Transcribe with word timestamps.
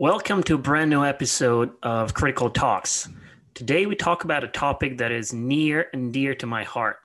Welcome 0.00 0.44
to 0.44 0.54
a 0.54 0.58
brand 0.58 0.90
new 0.90 1.04
episode 1.04 1.72
of 1.82 2.14
Critical 2.14 2.50
Talks. 2.50 3.08
Today 3.54 3.84
we 3.86 3.96
talk 3.96 4.22
about 4.22 4.44
a 4.44 4.48
topic 4.48 4.96
that 4.98 5.10
is 5.10 5.32
near 5.32 5.88
and 5.92 6.12
dear 6.12 6.36
to 6.36 6.46
my 6.46 6.62
heart 6.62 6.98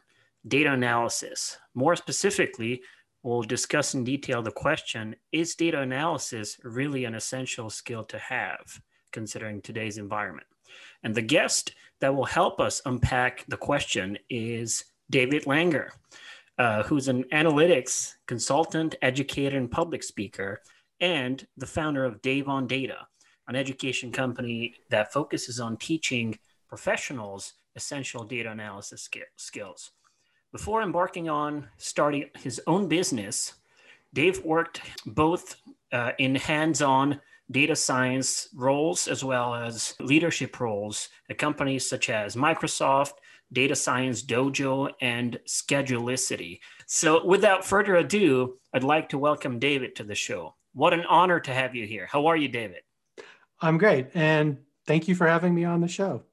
data 0.48 0.72
analysis. 0.72 1.58
More 1.74 1.96
specifically, 1.96 2.84
we'll 3.24 3.42
discuss 3.42 3.96
in 3.96 4.04
detail 4.04 4.44
the 4.44 4.52
question 4.52 5.16
Is 5.32 5.56
data 5.56 5.80
analysis 5.80 6.60
really 6.64 7.06
an 7.06 7.16
essential 7.16 7.72
skill 7.72 8.04
to 8.04 8.20
have, 8.20 8.80
considering 9.12 9.64
today's 9.64 9.98
environment? 9.98 10.46
And 11.02 11.16
the 11.16 11.24
guest 11.24 11.74
that 12.00 12.14
will 12.14 12.26
help 12.26 12.60
us 12.60 12.80
unpack 12.86 13.44
the 13.48 13.58
question 13.58 14.20
is 14.30 14.84
David 15.10 15.46
Langer, 15.46 15.90
uh, 16.60 16.84
who's 16.84 17.08
an 17.08 17.24
analytics 17.34 18.14
consultant, 18.28 18.94
educator, 19.02 19.58
and 19.58 19.72
public 19.72 20.04
speaker, 20.04 20.62
and 21.00 21.46
the 21.58 21.68
founder 21.68 22.06
of 22.06 22.22
Dave 22.22 22.48
on 22.48 22.68
Data, 22.68 23.08
an 23.48 23.56
education 23.56 24.12
company 24.12 24.76
that 24.90 25.14
focuses 25.14 25.60
on 25.60 25.78
teaching 25.78 26.38
professionals 26.68 27.54
essential 27.76 28.24
data 28.24 28.52
analysis 28.52 29.10
skills. 29.36 29.92
Before 30.52 30.82
embarking 30.82 31.30
on 31.30 31.68
starting 31.78 32.30
his 32.38 32.62
own 32.68 32.88
business, 32.88 33.54
Dave 34.14 34.44
worked 34.44 34.82
both 35.06 35.56
uh, 35.92 36.12
in 36.20 36.36
hands 36.36 36.82
on 36.82 37.20
data 37.50 37.76
science 37.76 38.48
roles 38.56 39.08
as 39.08 39.24
well 39.24 39.54
as 39.54 39.96
leadership 40.00 40.60
roles 40.60 41.10
at 41.30 41.38
companies 41.38 41.90
such 41.90 42.10
as 42.10 42.36
Microsoft, 42.36 43.14
Data 43.52 43.76
Science 43.76 44.24
Dojo, 44.24 44.92
and 45.02 45.40
Schedulicity. 45.48 46.60
So, 46.88 47.26
without 47.26 47.66
further 47.66 47.96
ado, 47.96 48.58
I'd 48.74 48.84
like 48.84 49.10
to 49.10 49.18
welcome 49.18 49.60
David 49.60 49.96
to 49.98 50.04
the 50.04 50.16
show. 50.16 50.56
What 50.74 50.94
an 50.94 51.06
honor 51.06 51.40
to 51.40 51.54
have 51.54 51.76
you 51.76 51.86
here. 51.86 52.08
How 52.08 52.26
are 52.28 52.36
you, 52.36 52.48
David? 52.48 52.82
I'm 53.62 53.78
great. 53.78 54.08
And 54.14 54.58
thank 54.86 55.08
you 55.08 55.16
for 55.16 55.28
having 55.28 55.54
me 55.54 55.64
on 55.64 55.82
the 55.82 55.88
show. 55.88 56.24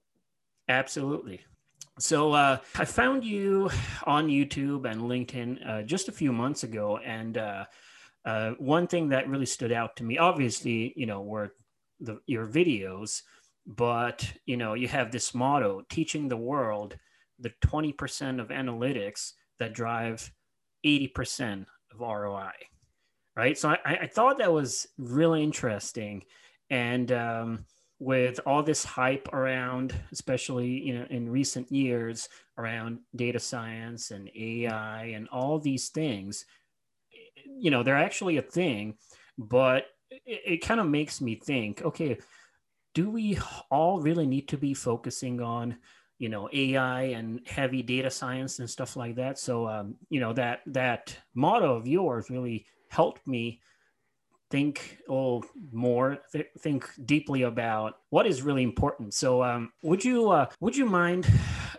Absolutely. 0.68 1.40
So 1.98 2.32
uh, 2.32 2.58
I 2.76 2.84
found 2.84 3.24
you 3.24 3.70
on 4.04 4.28
YouTube 4.28 4.90
and 4.90 5.02
LinkedIn 5.02 5.68
uh, 5.68 5.82
just 5.82 6.08
a 6.08 6.12
few 6.12 6.32
months 6.32 6.62
ago, 6.62 6.98
and 6.98 7.36
uh, 7.36 7.64
uh 8.24 8.52
one 8.52 8.86
thing 8.86 9.10
that 9.10 9.28
really 9.28 9.46
stood 9.46 9.72
out 9.72 9.96
to 9.96 10.04
me, 10.04 10.16
obviously, 10.16 10.94
you 10.96 11.06
know, 11.06 11.20
were 11.20 11.52
the, 12.00 12.18
your 12.26 12.46
videos, 12.46 13.22
but 13.66 14.32
you 14.46 14.56
know, 14.56 14.72
you 14.72 14.88
have 14.88 15.10
this 15.10 15.34
motto: 15.34 15.82
teaching 15.90 16.28
the 16.28 16.36
world 16.36 16.96
the 17.38 17.52
20% 17.64 18.40
of 18.40 18.48
analytics 18.48 19.32
that 19.58 19.74
drive 19.74 20.32
80% 20.84 21.66
of 21.92 22.00
ROI. 22.00 22.52
Right. 23.36 23.56
So 23.56 23.70
I, 23.70 23.78
I 24.02 24.06
thought 24.06 24.38
that 24.38 24.52
was 24.52 24.86
really 24.98 25.42
interesting. 25.42 26.24
And 26.68 27.10
um, 27.12 27.64
with 27.98 28.40
all 28.44 28.62
this 28.62 28.84
hype 28.84 29.28
around, 29.32 29.94
especially 30.12 30.68
you 30.68 30.98
know 30.98 31.06
in 31.10 31.28
recent 31.30 31.70
years 31.70 32.28
around 32.58 32.98
data 33.16 33.38
science 33.38 34.10
and 34.10 34.28
AI 34.34 35.04
and 35.14 35.28
all 35.28 35.58
these 35.58 35.88
things, 35.88 36.44
you 37.46 37.70
know, 37.70 37.82
they're 37.82 37.96
actually 37.96 38.36
a 38.36 38.42
thing, 38.42 38.94
but 39.38 39.86
it, 40.10 40.42
it 40.46 40.56
kind 40.58 40.80
of 40.80 40.86
makes 40.86 41.20
me 41.20 41.34
think, 41.36 41.82
okay, 41.82 42.18
do 42.94 43.10
we 43.10 43.38
all 43.70 44.00
really 44.00 44.26
need 44.26 44.48
to 44.48 44.58
be 44.58 44.74
focusing 44.74 45.40
on 45.40 45.76
you 46.18 46.28
know 46.28 46.48
AI 46.52 47.02
and 47.02 47.40
heavy 47.46 47.82
data 47.82 48.10
science 48.10 48.58
and 48.58 48.68
stuff 48.68 48.96
like 48.96 49.16
that. 49.16 49.38
So 49.38 49.68
um, 49.68 49.94
you 50.10 50.20
know 50.20 50.32
that 50.34 50.60
that 50.66 51.16
motto 51.34 51.76
of 51.76 51.86
yours 51.88 52.30
really 52.30 52.66
helped 52.90 53.26
me 53.26 53.60
think 54.50 54.98
oh 55.08 55.42
more 55.70 56.18
th- 56.32 56.48
think 56.58 56.90
deeply 57.04 57.42
about 57.42 57.98
what 58.10 58.26
is 58.26 58.42
really 58.42 58.64
important. 58.64 59.14
So 59.14 59.42
um, 59.42 59.72
would 59.82 60.04
you 60.04 60.30
uh, 60.30 60.46
would 60.60 60.76
you 60.76 60.86
mind 60.86 61.26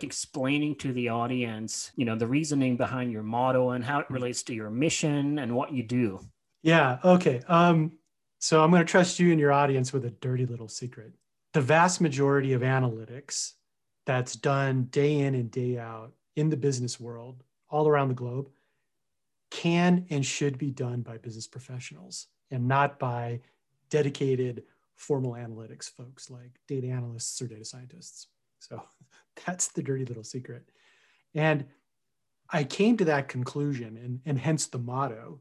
explaining 0.00 0.74
to 0.76 0.92
the 0.92 1.08
audience 1.10 1.92
you 1.96 2.04
know 2.04 2.16
the 2.16 2.26
reasoning 2.26 2.76
behind 2.76 3.12
your 3.12 3.22
motto 3.22 3.70
and 3.70 3.84
how 3.84 4.00
it 4.00 4.10
relates 4.10 4.42
to 4.44 4.54
your 4.54 4.70
mission 4.70 5.38
and 5.38 5.54
what 5.54 5.72
you 5.72 5.82
do? 5.82 6.20
Yeah 6.62 6.98
okay 7.04 7.40
um, 7.48 7.92
so 8.38 8.62
i'm 8.62 8.70
going 8.70 8.84
to 8.84 8.90
trust 8.90 9.20
you 9.20 9.30
and 9.30 9.38
your 9.38 9.52
audience 9.52 9.92
with 9.92 10.04
a 10.04 10.10
dirty 10.10 10.46
little 10.46 10.68
secret. 10.68 11.12
The 11.52 11.60
vast 11.60 12.00
majority 12.00 12.54
of 12.54 12.62
analytics 12.62 13.52
that's 14.06 14.34
done 14.34 14.84
day 14.84 15.20
in 15.20 15.34
and 15.34 15.50
day 15.50 15.78
out 15.78 16.12
in 16.36 16.48
the 16.48 16.56
business 16.56 16.98
world 16.98 17.44
all 17.68 17.86
around 17.86 18.08
the 18.08 18.14
globe 18.14 18.48
can 19.52 20.06
and 20.08 20.24
should 20.24 20.56
be 20.56 20.70
done 20.70 21.02
by 21.02 21.18
business 21.18 21.46
professionals 21.46 22.28
and 22.50 22.66
not 22.66 22.98
by 22.98 23.38
dedicated 23.90 24.62
formal 24.94 25.32
analytics 25.32 25.90
folks 25.90 26.30
like 26.30 26.58
data 26.66 26.88
analysts 26.88 27.40
or 27.42 27.46
data 27.46 27.64
scientists. 27.64 28.28
So 28.60 28.82
that's 29.46 29.68
the 29.68 29.82
dirty 29.82 30.06
little 30.06 30.24
secret. 30.24 30.70
And 31.34 31.66
I 32.48 32.64
came 32.64 32.96
to 32.96 33.04
that 33.06 33.28
conclusion 33.28 33.98
and, 33.98 34.20
and 34.24 34.38
hence 34.38 34.66
the 34.66 34.78
motto 34.78 35.40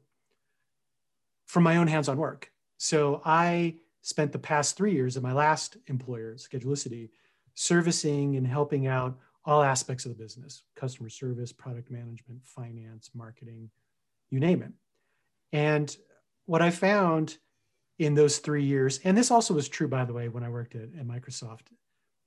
from 1.45 1.63
my 1.63 1.77
own 1.77 1.87
hands 1.87 2.09
on 2.09 2.17
work. 2.17 2.51
So 2.77 3.21
I 3.23 3.75
spent 4.01 4.33
the 4.33 4.39
past 4.39 4.75
three 4.75 4.93
years 4.93 5.15
of 5.15 5.23
my 5.23 5.33
last 5.33 5.77
employer, 5.87 6.35
Schedulicity, 6.35 7.09
servicing 7.53 8.35
and 8.35 8.47
helping 8.47 8.87
out 8.87 9.17
all 9.45 9.61
aspects 9.61 10.05
of 10.05 10.09
the 10.09 10.21
business 10.21 10.63
customer 10.75 11.09
service, 11.09 11.53
product 11.53 11.89
management, 11.89 12.45
finance, 12.45 13.09
marketing, 13.13 13.69
you 14.31 14.39
name 14.39 14.63
it. 14.63 14.71
And 15.53 15.95
what 16.45 16.61
I 16.61 16.71
found 16.71 17.37
in 17.99 18.15
those 18.15 18.39
three 18.39 18.63
years, 18.63 18.99
and 19.03 19.15
this 19.15 19.29
also 19.29 19.53
was 19.53 19.69
true, 19.69 19.87
by 19.87 20.05
the 20.05 20.13
way, 20.13 20.27
when 20.29 20.43
I 20.43 20.49
worked 20.49 20.75
at, 20.75 20.89
at 20.97 21.07
Microsoft 21.07 21.67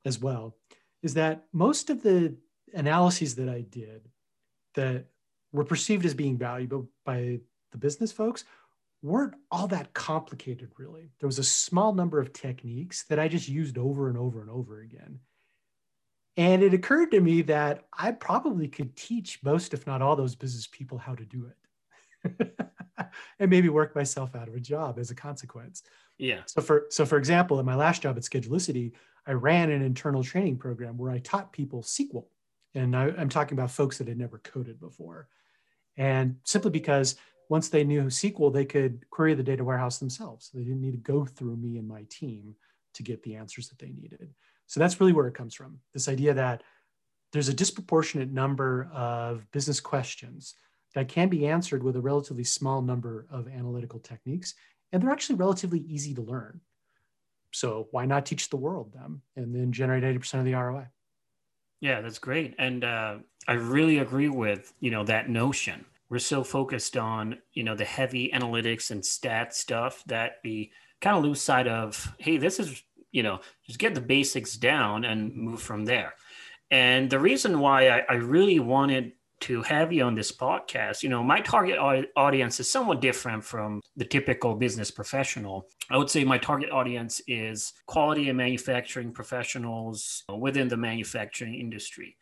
as 0.05 0.21
well, 0.21 0.57
is 1.03 1.15
that 1.15 1.45
most 1.53 1.91
of 1.91 2.03
the 2.03 2.37
analyses 2.75 3.35
that 3.37 3.49
I 3.49 3.63
did 3.63 4.09
that 4.75 5.07
were 5.53 5.65
perceived 5.65 6.05
as 6.05 6.15
being 6.15 6.37
valuable 6.37 6.89
by 7.05 7.41
the 7.73 7.79
business 7.79 8.13
folks 8.13 8.45
weren't 9.03 9.35
all 9.51 9.67
that 9.69 9.93
complicated, 9.93 10.71
really. 10.79 11.11
There 11.21 11.27
was 11.27 11.39
a 11.39 11.45
small 11.45 11.93
number 11.93 12.19
of 12.19 12.33
techniques 12.33 13.05
that 13.05 13.19
I 13.19 13.29
just 13.29 13.49
used 13.49 13.77
over 13.77 14.09
and 14.09 14.17
over 14.17 14.41
and 14.41 14.51
over 14.51 14.81
again. 14.81 15.21
And 16.37 16.63
it 16.63 16.75
occurred 16.75 17.11
to 17.13 17.21
me 17.21 17.43
that 17.43 17.85
I 17.97 18.13
probably 18.13 18.67
could 18.67 18.97
teach 18.97 19.41
most, 19.45 19.75
if 19.75 19.87
not 19.87 20.03
all, 20.03 20.17
those 20.17 20.35
business 20.35 20.67
people 20.67 20.99
how 20.99 21.15
to 21.15 21.25
do 21.25 21.47
it. 21.47 21.57
and 23.39 23.51
maybe 23.51 23.69
work 23.69 23.95
myself 23.95 24.35
out 24.35 24.49
of 24.49 24.55
a 24.55 24.61
job 24.61 24.99
as 24.99 25.11
a 25.11 25.15
consequence. 25.15 25.83
Yeah. 26.19 26.43
So 26.47 26.63
for 26.63 26.87
so 26.91 27.05
for 27.05 27.19
example, 27.19 27.59
in 27.59 27.67
my 27.67 27.75
last 27.75 28.03
job 28.03 28.17
at 28.17 28.23
Schedulicity, 28.23 28.93
I 29.27 29.33
ran 29.33 29.71
an 29.71 29.83
internal 29.83 30.23
training 30.23 30.59
program 30.59 30.97
where 30.97 31.11
I 31.11 31.19
taught 31.19 31.53
people 31.53 31.83
SQL. 31.83 32.27
And 32.75 32.97
I, 32.97 33.13
I'm 33.17 33.29
talking 33.29 33.57
about 33.57 33.71
folks 33.71 33.99
that 33.99 34.09
had 34.09 34.19
never 34.19 34.39
coded 34.39 34.81
before. 34.81 35.29
And 35.97 36.37
simply 36.45 36.71
because 36.71 37.17
once 37.49 37.69
they 37.69 37.85
knew 37.85 38.05
SQL, 38.05 38.53
they 38.53 38.65
could 38.65 39.09
query 39.11 39.35
the 39.35 39.43
data 39.43 39.63
warehouse 39.63 39.99
themselves. 39.99 40.51
They 40.53 40.63
didn't 40.63 40.81
need 40.81 40.93
to 40.93 40.99
go 40.99 41.25
through 41.25 41.57
me 41.57 41.79
and 41.79 41.87
my 41.87 42.05
team 42.09 42.57
to 42.95 43.03
get 43.03 43.23
the 43.23 43.37
answers 43.37 43.69
that 43.69 43.79
they 43.79 43.91
needed. 43.91 44.35
So 44.67 44.81
that's 44.81 45.01
really 45.01 45.13
where 45.13 45.27
it 45.29 45.35
comes 45.35 45.55
from 45.55 45.79
this 45.93 46.09
idea 46.09 46.35
that 46.35 46.63
there's 47.33 47.49
a 47.49 47.55
disproportionate 47.55 48.33
number 48.33 48.89
of 48.93 49.51
business 49.51 49.81
questions 49.81 50.55
that 50.95 51.09
can 51.09 51.29
be 51.29 51.47
answered 51.47 51.83
with 51.83 51.97
a 51.97 52.01
relatively 52.01 52.45
small 52.45 52.83
number 52.83 53.27
of 53.31 53.49
analytical 53.49 54.01
techniques, 54.01 54.55
and 54.93 55.03
they're 55.03 55.11
actually 55.11 55.37
relatively 55.37 55.81
easy 55.81 56.15
to 56.15 56.23
learn. 56.23 56.61
So 57.53 57.89
why 57.91 58.07
not 58.07 58.27
teach 58.27 58.51
the 58.51 58.57
world 58.57 58.93
them 58.93 59.23
and 59.37 59.55
then 59.55 59.73
generate 59.73 60.03
80% 60.03 60.41
of 60.41 60.45
the 60.45 60.55
ROI? 60.55 60.87
Yeah, 61.81 62.01
that's 62.01 62.19
great. 62.19 62.55
And 62.59 62.83
uh, 62.83 63.19
I 63.47 63.53
really 63.55 63.99
agree 63.99 64.29
with, 64.29 64.73
you 64.81 64.91
know, 64.91 65.05
that 65.05 65.29
notion 65.29 65.85
we're 66.09 66.19
so 66.19 66.45
focused 66.45 66.97
on 66.97 67.39
you 67.55 67.65
know 67.65 67.75
the 67.75 67.85
heavy 67.85 68.31
analytics 68.33 68.91
and 68.91 69.05
stat 69.05 69.55
stuff 69.55 70.05
that 70.07 70.37
we 70.45 70.71
kind 71.01 71.17
of 71.17 71.25
lose 71.25 71.41
sight 71.41 71.67
of 71.67 72.15
hey 72.19 72.37
this 72.37 72.61
is 72.61 72.83
you 73.11 73.23
know 73.23 73.41
just 73.67 73.79
get 73.79 73.95
the 73.95 74.01
basics 74.01 74.57
down 74.57 75.05
and 75.05 75.35
move 75.35 75.61
from 75.61 75.85
there 75.85 76.15
and 76.71 77.11
the 77.11 77.19
reason 77.19 77.59
why 77.59 77.89
I, 77.89 78.05
I 78.09 78.15
really 78.15 78.61
wanted 78.61 79.13
to 79.45 79.61
have 79.63 79.93
you 79.93 80.03
on 80.05 80.15
this 80.15 80.33
podcast. 80.33 81.03
You 81.03 81.11
know 81.11 81.23
my 81.23 81.41
target 81.41 81.79
audience 82.17 82.61
is 82.61 82.71
somewhat 82.71 83.03
different 83.03 83.45
from 83.45 83.83
the 83.95 84.05
typical 84.05 84.55
business 84.55 84.91
professional. 84.91 85.69
I 85.91 85.99
would 85.99 86.09
say 86.09 86.25
my 86.25 86.39
target 86.39 86.71
audience 86.71 87.21
is 87.29 87.75
quality 87.87 88.31
and 88.31 88.39
manufacturing 88.39 89.13
professionals 89.13 90.25
within 90.39 90.69
the 90.69 90.79
manufacturing 90.79 91.55
industry. 91.55 92.17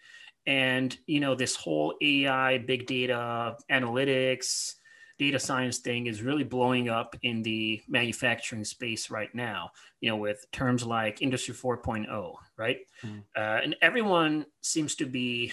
And 0.49 0.97
you 1.07 1.21
know 1.21 1.37
this 1.37 1.55
whole 1.55 1.95
ai 2.03 2.59
big 2.59 2.87
data 2.87 3.57
analytics 3.71 4.75
data 5.19 5.39
science 5.39 5.79
thing 5.79 6.09
is 6.09 6.23
really 6.23 6.43
blowing 6.43 6.89
up 6.89 7.15
in 7.23 7.43
the 7.43 7.81
manufacturing 7.87 8.65
space 8.65 9.09
right 9.09 9.33
now 9.35 9.71
you 10.01 10.11
know 10.11 10.17
with 10.17 10.45
terms 10.51 10.85
like 10.85 11.23
industry 11.23 11.55
4.0 11.55 12.35
right? 12.57 12.79
Mm. 13.05 13.23
uh, 13.37 13.61
and 13.63 13.77
everyone 13.83 14.47
seems 14.63 14.97
to 14.97 15.07
be 15.07 15.53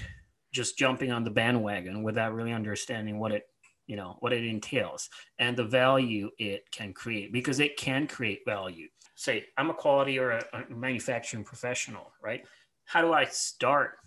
just 0.52 0.78
jumping 0.78 1.12
on 1.12 1.24
the 1.24 1.32
bandwagon 1.32 2.04
without 2.04 2.34
really 2.34 2.54
understanding 2.54 3.20
what 3.20 3.32
it 3.32 3.48
you 3.88 3.96
know 3.96 4.18
what 4.20 4.34
it 4.34 4.46
entails 4.46 5.10
and 5.40 5.58
the 5.58 5.64
value 5.64 6.30
it 6.38 6.70
can 6.72 6.94
create 6.94 7.34
because 7.34 7.60
it 7.60 7.78
can 7.78 8.08
create 8.08 8.42
value. 8.46 8.88
Say 9.16 9.46
i'm 9.58 9.70
a 9.70 9.74
quality 9.74 10.20
or 10.20 10.32
a, 10.32 10.44
a 10.54 10.74
manufacturing 10.74 11.44
professional 11.44 12.12
right? 12.22 12.46
How 12.86 13.02
do 13.02 13.14
i 13.14 13.26
start 13.26 13.98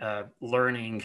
uh, 0.00 0.24
learning 0.40 1.04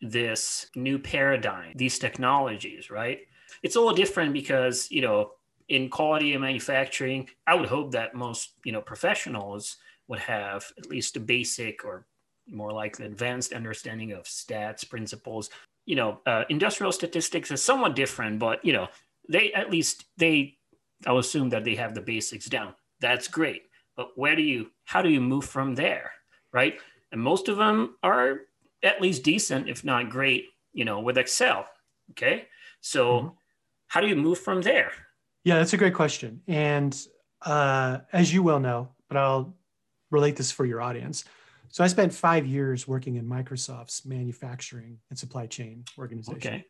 this 0.00 0.66
new 0.74 0.98
paradigm 0.98 1.72
these 1.76 1.98
technologies 1.98 2.90
right? 2.90 3.20
It's 3.62 3.76
a 3.76 3.80
little 3.80 3.94
different 3.94 4.32
because 4.32 4.90
you 4.90 5.02
know 5.02 5.32
in 5.68 5.88
quality 5.88 6.32
and 6.32 6.42
manufacturing 6.42 7.28
i 7.46 7.54
would 7.54 7.68
hope 7.68 7.90
that 7.92 8.14
most 8.14 8.52
you 8.64 8.72
know 8.72 8.82
professionals 8.82 9.78
would 10.08 10.18
have 10.18 10.70
at 10.76 10.86
least 10.86 11.16
a 11.16 11.20
basic 11.20 11.84
or 11.84 12.06
more 12.48 12.72
like 12.72 12.96
the 12.96 13.04
advanced 13.04 13.52
understanding 13.52 14.12
of 14.12 14.24
stats 14.24 14.88
principles 14.88 15.50
you 15.86 15.96
know, 15.96 16.20
uh, 16.26 16.44
industrial 16.48 16.92
statistics 16.92 17.50
is 17.50 17.62
somewhat 17.62 17.96
different, 17.96 18.38
but 18.38 18.64
you 18.64 18.72
know, 18.72 18.88
they 19.28 19.52
at 19.52 19.70
least 19.70 20.04
they, 20.16 20.56
I'll 21.06 21.18
assume 21.18 21.50
that 21.50 21.64
they 21.64 21.74
have 21.76 21.94
the 21.94 22.00
basics 22.00 22.46
down. 22.46 22.74
That's 23.00 23.28
great. 23.28 23.64
But 23.96 24.16
where 24.16 24.34
do 24.34 24.42
you, 24.42 24.70
how 24.84 25.02
do 25.02 25.10
you 25.10 25.20
move 25.20 25.44
from 25.44 25.74
there, 25.74 26.12
right? 26.52 26.78
And 27.12 27.20
most 27.20 27.48
of 27.48 27.56
them 27.56 27.96
are 28.02 28.40
at 28.82 29.00
least 29.00 29.22
decent, 29.22 29.68
if 29.68 29.84
not 29.84 30.10
great, 30.10 30.46
you 30.72 30.84
know, 30.84 31.00
with 31.00 31.18
Excel. 31.18 31.66
Okay, 32.10 32.46
so 32.80 33.06
mm-hmm. 33.06 33.28
how 33.88 34.00
do 34.00 34.08
you 34.08 34.16
move 34.16 34.38
from 34.38 34.62
there? 34.62 34.92
Yeah, 35.44 35.56
that's 35.56 35.72
a 35.72 35.76
great 35.76 35.94
question. 35.94 36.42
And 36.48 36.98
uh, 37.42 37.98
as 38.12 38.32
you 38.32 38.42
well 38.42 38.60
know, 38.60 38.90
but 39.08 39.16
I'll 39.16 39.54
relate 40.10 40.36
this 40.36 40.50
for 40.50 40.64
your 40.64 40.80
audience. 40.80 41.24
So 41.74 41.82
I 41.82 41.88
spent 41.88 42.14
five 42.14 42.46
years 42.46 42.86
working 42.86 43.16
in 43.16 43.26
Microsoft's 43.26 44.06
manufacturing 44.06 44.98
and 45.10 45.18
supply 45.18 45.46
chain 45.46 45.84
organization. 45.98 46.36
Okay. 46.36 46.64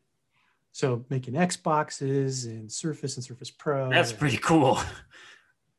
So 0.72 1.04
making 1.10 1.34
Xboxes 1.34 2.46
and 2.46 2.72
Surface 2.72 3.16
and 3.16 3.22
Surface 3.22 3.50
Pro. 3.50 3.90
That's 3.90 4.12
and, 4.12 4.18
pretty 4.18 4.38
cool. 4.38 4.80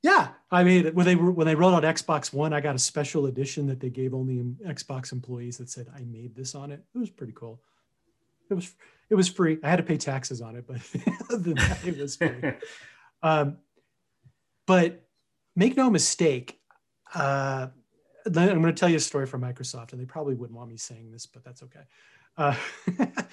Yeah, 0.03 0.27
I 0.51 0.63
mean, 0.63 0.93
when 0.93 1.07
they 1.07 1.15
when 1.15 1.47
they 1.47 1.55
rolled 1.55 1.73
out 1.73 1.95
Xbox 1.95 2.31
One, 2.31 2.53
I 2.53 2.61
got 2.61 2.75
a 2.75 2.79
special 2.79 3.25
edition 3.25 3.65
that 3.65 3.79
they 3.79 3.89
gave 3.89 4.13
only 4.13 4.43
Xbox 4.63 5.11
employees 5.11 5.57
that 5.57 5.71
said 5.71 5.87
I 5.95 6.03
made 6.03 6.35
this 6.35 6.53
on 6.53 6.69
it. 6.69 6.83
It 6.93 6.97
was 6.99 7.09
pretty 7.09 7.33
cool. 7.33 7.59
It 8.51 8.53
was 8.53 8.75
it 9.09 9.15
was 9.15 9.27
free. 9.27 9.57
I 9.63 9.71
had 9.71 9.77
to 9.77 9.83
pay 9.83 9.97
taxes 9.97 10.39
on 10.39 10.55
it, 10.55 10.67
but 10.67 10.75
that, 11.29 11.79
it 11.83 11.97
was 11.97 12.15
free. 12.15 12.53
um, 13.23 13.57
but 14.67 15.03
make 15.55 15.75
no 15.75 15.89
mistake, 15.89 16.59
uh, 17.15 17.69
I'm 18.25 18.33
going 18.33 18.63
to 18.63 18.73
tell 18.73 18.89
you 18.89 18.97
a 18.97 18.99
story 18.99 19.25
from 19.25 19.41
Microsoft, 19.41 19.91
and 19.91 20.01
they 20.01 20.05
probably 20.05 20.35
wouldn't 20.35 20.57
want 20.57 20.69
me 20.69 20.77
saying 20.77 21.11
this, 21.11 21.25
but 21.25 21.43
that's 21.43 21.61
okay. 21.63 21.81
Uh, 22.37 22.55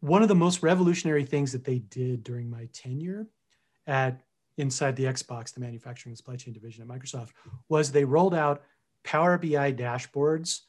one 0.00 0.22
of 0.22 0.28
the 0.28 0.34
most 0.34 0.62
revolutionary 0.62 1.24
things 1.24 1.52
that 1.52 1.64
they 1.64 1.78
did 1.78 2.24
during 2.24 2.50
my 2.50 2.68
tenure 2.72 3.26
at 3.86 4.20
inside 4.56 4.96
the 4.96 5.04
Xbox, 5.04 5.52
the 5.52 5.60
manufacturing 5.60 6.12
and 6.12 6.16
supply 6.16 6.36
chain 6.36 6.54
division 6.54 6.82
at 6.82 6.88
Microsoft, 6.88 7.30
was 7.68 7.92
they 7.92 8.04
rolled 8.04 8.34
out 8.34 8.62
Power 9.02 9.36
BI 9.36 9.72
dashboards 9.72 10.60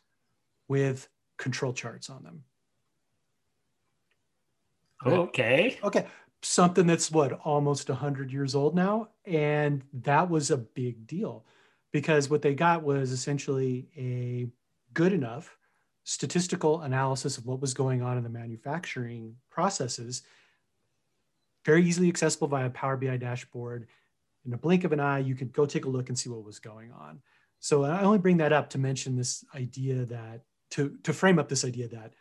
with 0.68 1.08
control 1.38 1.74
charts 1.74 2.10
on 2.10 2.24
them. 2.24 2.44
Okay. 5.06 5.80
Okay. 5.84 6.08
Something 6.42 6.88
that's 6.88 7.12
what 7.12 7.34
almost 7.44 7.90
100 7.90 8.32
years 8.32 8.56
old 8.56 8.76
now. 8.76 9.10
And 9.26 9.84
that 9.94 10.30
was 10.30 10.52
a 10.52 10.58
big 10.58 11.08
deal 11.08 11.46
because 11.96 12.30
what 12.30 12.42
they 12.42 12.54
got 12.54 12.84
was 12.84 13.14
essentially 13.14 13.88
a 13.96 14.50
good 14.94 15.14
enough 15.14 15.58
statistical 16.04 16.82
analysis 16.82 17.38
of 17.38 17.46
what 17.46 17.62
was 17.62 17.74
going 17.74 18.02
on 18.02 18.18
in 18.18 18.24
the 18.24 18.30
manufacturing 18.30 19.34
processes, 19.50 20.24
very 21.64 21.86
easily 21.86 22.10
accessible 22.10 22.50
via 22.50 22.70
Power 22.70 22.98
BI 22.98 23.16
dashboard. 23.16 23.88
In 24.46 24.52
a 24.52 24.58
blink 24.58 24.84
of 24.84 24.92
an 24.92 25.00
eye, 25.00 25.20
you 25.20 25.36
could 25.36 25.54
go 25.54 25.66
take 25.66 25.86
a 25.86 25.90
look 25.90 26.10
and 26.10 26.20
see 26.20 26.30
what 26.30 26.44
was 26.44 26.60
going 26.60 26.92
on. 26.92 27.22
So 27.62 27.86
I 27.86 28.02
only 28.02 28.18
bring 28.18 28.36
that 28.40 28.52
up 28.52 28.70
to 28.72 28.78
mention 28.78 29.16
this 29.16 29.46
idea 29.56 30.04
that 30.04 30.42
to, 30.72 30.98
to 31.04 31.14
frame 31.14 31.40
up 31.40 31.48
this 31.48 31.64
idea 31.64 31.88
that 31.88 32.12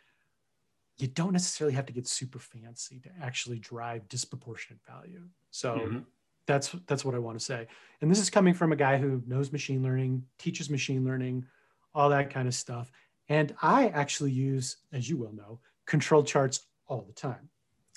you 0.95 1.07
don't 1.07 1.33
necessarily 1.33 1.75
have 1.75 1.87
to 1.87 1.93
get 1.93 2.07
super 2.07 2.39
fancy 2.39 3.01
to 3.01 3.09
actually 3.21 3.59
drive 3.59 4.07
disproportionate 4.07 4.79
value. 4.87 5.23
So 5.51 5.75
mm-hmm 5.75 5.97
that's 6.47 6.75
that's 6.87 7.03
what 7.03 7.15
I 7.15 7.19
want 7.19 7.39
to 7.39 7.43
say. 7.43 7.67
And 8.01 8.11
this 8.11 8.19
is 8.19 8.29
coming 8.29 8.53
from 8.53 8.71
a 8.71 8.75
guy 8.75 8.97
who 8.97 9.21
knows 9.27 9.51
machine 9.51 9.81
learning, 9.81 10.23
teaches 10.37 10.69
machine 10.69 11.03
learning, 11.03 11.45
all 11.93 12.09
that 12.09 12.29
kind 12.29 12.47
of 12.47 12.53
stuff. 12.53 12.91
And 13.29 13.55
I 13.61 13.87
actually 13.87 14.31
use, 14.31 14.77
as 14.93 15.09
you 15.09 15.17
will 15.17 15.33
know, 15.33 15.59
control 15.85 16.23
charts 16.23 16.67
all 16.87 17.01
the 17.01 17.13
time. 17.13 17.49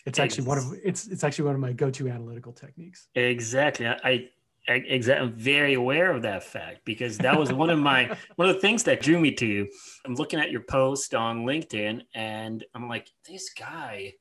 It's 0.07 0.19
actually 0.19 0.45
one 0.45 0.59
of 0.59 0.75
it's 0.83 1.07
it's 1.09 1.25
actually 1.25 1.47
one 1.47 1.55
of 1.55 1.61
my 1.61 1.73
go-to 1.73 2.09
analytical 2.09 2.53
techniques. 2.53 3.09
Exactly. 3.15 3.87
I, 3.87 4.31
I 4.67 4.73
exactly 4.73 5.27
I'm 5.27 5.35
very 5.35 5.75
aware 5.75 6.11
of 6.11 6.23
that 6.23 6.45
fact 6.45 6.85
because 6.85 7.19
that 7.19 7.39
was 7.39 7.53
one 7.53 7.69
of 7.69 7.79
my 7.79 8.17
one 8.37 8.49
of 8.49 8.55
the 8.55 8.61
things 8.61 8.85
that 8.85 9.03
drew 9.03 9.21
me 9.21 9.33
to 9.33 9.47
you. 9.47 9.69
I'm 10.07 10.15
looking 10.15 10.41
at 10.41 10.51
your 10.51 10.63
post 10.63 11.15
on 11.15 11.45
LinkedIn 11.45 12.03
and 12.15 12.65
I'm 12.75 12.89
like, 12.89 13.09
this 13.29 13.51
guy 13.53 14.15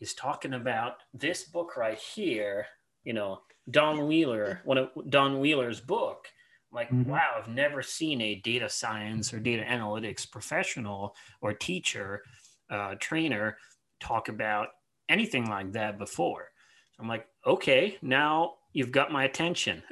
is 0.00 0.12
talking 0.12 0.52
about 0.52 0.96
this 1.14 1.44
book 1.44 1.76
right 1.76 1.98
here, 1.98 2.66
you 3.04 3.12
know, 3.12 3.40
Don 3.70 4.06
Wheeler, 4.06 4.60
one 4.64 4.78
of 4.78 4.88
Don 5.08 5.40
Wheeler's 5.40 5.80
book. 5.80 6.26
like, 6.72 6.88
mm-hmm. 6.90 7.10
wow, 7.10 7.32
I've 7.38 7.48
never 7.48 7.82
seen 7.82 8.20
a 8.20 8.36
data 8.36 8.68
science 8.68 9.32
or 9.32 9.38
data 9.38 9.62
analytics 9.62 10.30
professional 10.30 11.14
or 11.40 11.52
teacher, 11.52 12.22
uh, 12.70 12.94
trainer 12.98 13.58
talk 14.00 14.28
about 14.28 14.68
anything 15.08 15.48
like 15.48 15.72
that 15.72 15.98
before. 15.98 16.48
So 16.92 17.02
I'm 17.02 17.08
like, 17.08 17.26
okay, 17.46 17.98
now 18.02 18.54
you've 18.72 18.92
got 18.92 19.12
my 19.12 19.24
attention. 19.24 19.82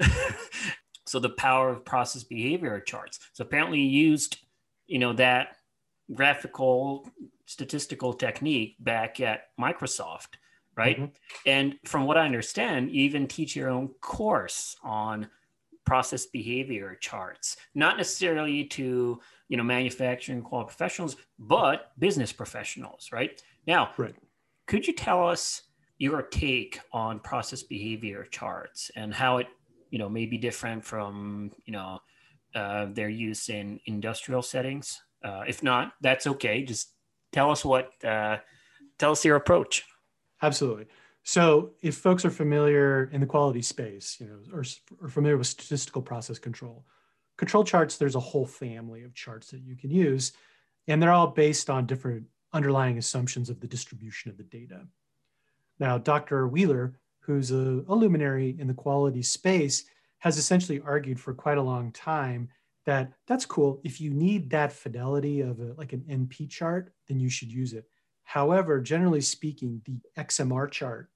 so 1.06 1.18
the 1.18 1.30
power 1.30 1.70
of 1.70 1.84
process 1.84 2.24
behavior 2.24 2.80
charts. 2.80 3.20
So 3.32 3.44
apparently 3.44 3.80
you 3.80 4.08
used, 4.08 4.38
you 4.86 4.98
know, 4.98 5.12
that 5.14 5.56
graphical 6.14 7.08
statistical 7.46 8.12
technique 8.12 8.76
back 8.80 9.20
at 9.20 9.48
Microsoft 9.60 10.36
right? 10.80 10.96
Mm-hmm. 10.96 11.12
And 11.44 11.78
from 11.84 12.06
what 12.06 12.16
I 12.16 12.24
understand, 12.24 12.90
you 12.90 13.02
even 13.02 13.26
teach 13.28 13.54
your 13.54 13.68
own 13.68 13.88
course 14.00 14.76
on 14.82 15.28
process 15.84 16.24
behavior 16.24 16.96
charts, 17.00 17.58
not 17.74 17.98
necessarily 17.98 18.64
to 18.64 19.20
you 19.48 19.56
know 19.58 19.62
manufacturing 19.62 20.40
quality 20.40 20.68
professionals, 20.68 21.16
but 21.38 21.92
business 21.98 22.32
professionals, 22.32 23.10
right? 23.12 23.42
Now, 23.66 23.90
right. 23.98 24.14
could 24.66 24.86
you 24.86 24.94
tell 24.94 25.28
us 25.28 25.62
your 25.98 26.22
take 26.22 26.80
on 26.94 27.20
process 27.20 27.62
behavior 27.62 28.24
charts 28.30 28.90
and 28.96 29.12
how 29.12 29.36
it 29.36 29.48
you 29.90 29.98
know 29.98 30.08
may 30.08 30.24
be 30.24 30.38
different 30.38 30.82
from 30.82 31.52
you 31.66 31.74
know 31.74 31.98
uh, 32.54 32.86
their 32.90 33.10
use 33.10 33.50
in 33.50 33.78
industrial 33.84 34.40
settings? 34.40 35.02
Uh, 35.22 35.42
if 35.46 35.62
not, 35.62 35.92
that's 36.00 36.26
okay. 36.26 36.62
Just 36.62 36.94
tell 37.32 37.50
us 37.50 37.66
what 37.66 37.92
uh, 38.02 38.38
tell 38.98 39.12
us 39.12 39.26
your 39.26 39.36
approach. 39.36 39.84
Absolutely. 40.42 40.86
So 41.22 41.72
if 41.82 41.96
folks 41.96 42.24
are 42.24 42.30
familiar 42.30 43.10
in 43.12 43.20
the 43.20 43.26
quality 43.26 43.62
space, 43.62 44.16
you 44.20 44.26
know, 44.26 44.38
or, 44.56 44.64
or 45.02 45.08
familiar 45.08 45.36
with 45.36 45.46
statistical 45.46 46.02
process 46.02 46.38
control, 46.38 46.86
control 47.36 47.64
charts, 47.64 47.96
there's 47.96 48.14
a 48.14 48.20
whole 48.20 48.46
family 48.46 49.02
of 49.02 49.14
charts 49.14 49.50
that 49.50 49.60
you 49.60 49.76
can 49.76 49.90
use, 49.90 50.32
and 50.88 51.02
they're 51.02 51.12
all 51.12 51.26
based 51.26 51.68
on 51.68 51.86
different 51.86 52.24
underlying 52.52 52.98
assumptions 52.98 53.50
of 53.50 53.60
the 53.60 53.66
distribution 53.66 54.30
of 54.30 54.36
the 54.36 54.44
data. 54.44 54.86
Now, 55.78 55.98
Dr. 55.98 56.48
Wheeler, 56.48 56.94
who's 57.20 57.50
a, 57.50 57.84
a 57.88 57.94
luminary 57.94 58.56
in 58.58 58.66
the 58.66 58.74
quality 58.74 59.22
space, 59.22 59.84
has 60.18 60.36
essentially 60.36 60.80
argued 60.80 61.18
for 61.18 61.32
quite 61.32 61.58
a 61.58 61.62
long 61.62 61.92
time 61.92 62.48
that 62.86 63.12
that's 63.26 63.46
cool. 63.46 63.80
If 63.84 64.00
you 64.00 64.10
need 64.10 64.50
that 64.50 64.72
fidelity 64.72 65.40
of 65.40 65.60
a, 65.60 65.74
like 65.76 65.92
an 65.92 66.04
NP 66.08 66.48
chart, 66.50 66.92
then 67.08 67.20
you 67.20 67.28
should 67.28 67.52
use 67.52 67.72
it. 67.72 67.86
However, 68.30 68.80
generally 68.80 69.22
speaking, 69.22 69.82
the 69.84 69.98
XMR 70.16 70.70
chart 70.70 71.10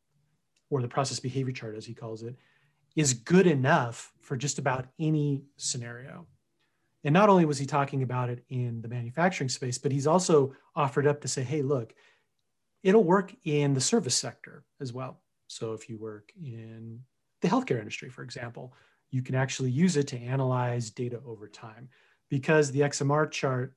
or 0.68 0.83
the 0.83 0.88
process 0.88 1.21
behavior 1.21 1.52
chart, 1.52 1.76
as 1.76 1.87
he 1.87 1.94
calls 1.94 2.25
it, 2.25 2.35
is 2.97 3.14
good 3.14 3.47
enough 3.47 4.12
for 4.21 4.37
just 4.37 4.59
about 4.59 4.87
any 4.99 5.44
scenario. 5.56 6.26
And 7.04 7.12
not 7.12 7.28
only 7.28 7.44
was 7.44 7.56
he 7.56 7.66
talking 7.66 8.02
about 8.02 8.30
it 8.30 8.44
in 8.49 8.83
the 8.83 8.88
manufacturing 8.88 9.49
space, 9.49 9.78
but 9.78 9.92
he's 9.92 10.09
also 10.09 10.56
offered 10.75 11.06
up 11.06 11.21
to 11.21 11.28
say, 11.28 11.44
hey, 11.44 11.62
look, 11.62 11.94
it'll 12.83 13.04
work 13.04 13.33
in 13.44 13.75
the 13.75 13.80
service 13.80 14.16
sector 14.16 14.64
as 14.80 14.92
well. 14.92 15.21
So 15.47 15.73
if 15.73 15.88
you 15.88 15.99
work 15.99 16.33
in 16.42 16.99
the 17.42 17.49
healthcare 17.49 17.78
industry, 17.78 18.09
for 18.09 18.25
example, 18.25 18.75
you 19.12 19.23
can 19.23 19.37
actually 19.37 19.71
use 19.71 19.97
it 19.97 20.09
to 20.09 20.18
analyze 20.18 20.90
data 20.90 21.21
over 21.25 21.47
time 21.47 21.90
because 22.28 22.73
the 22.73 22.80
XMR 22.80 23.30
chart 23.30 23.76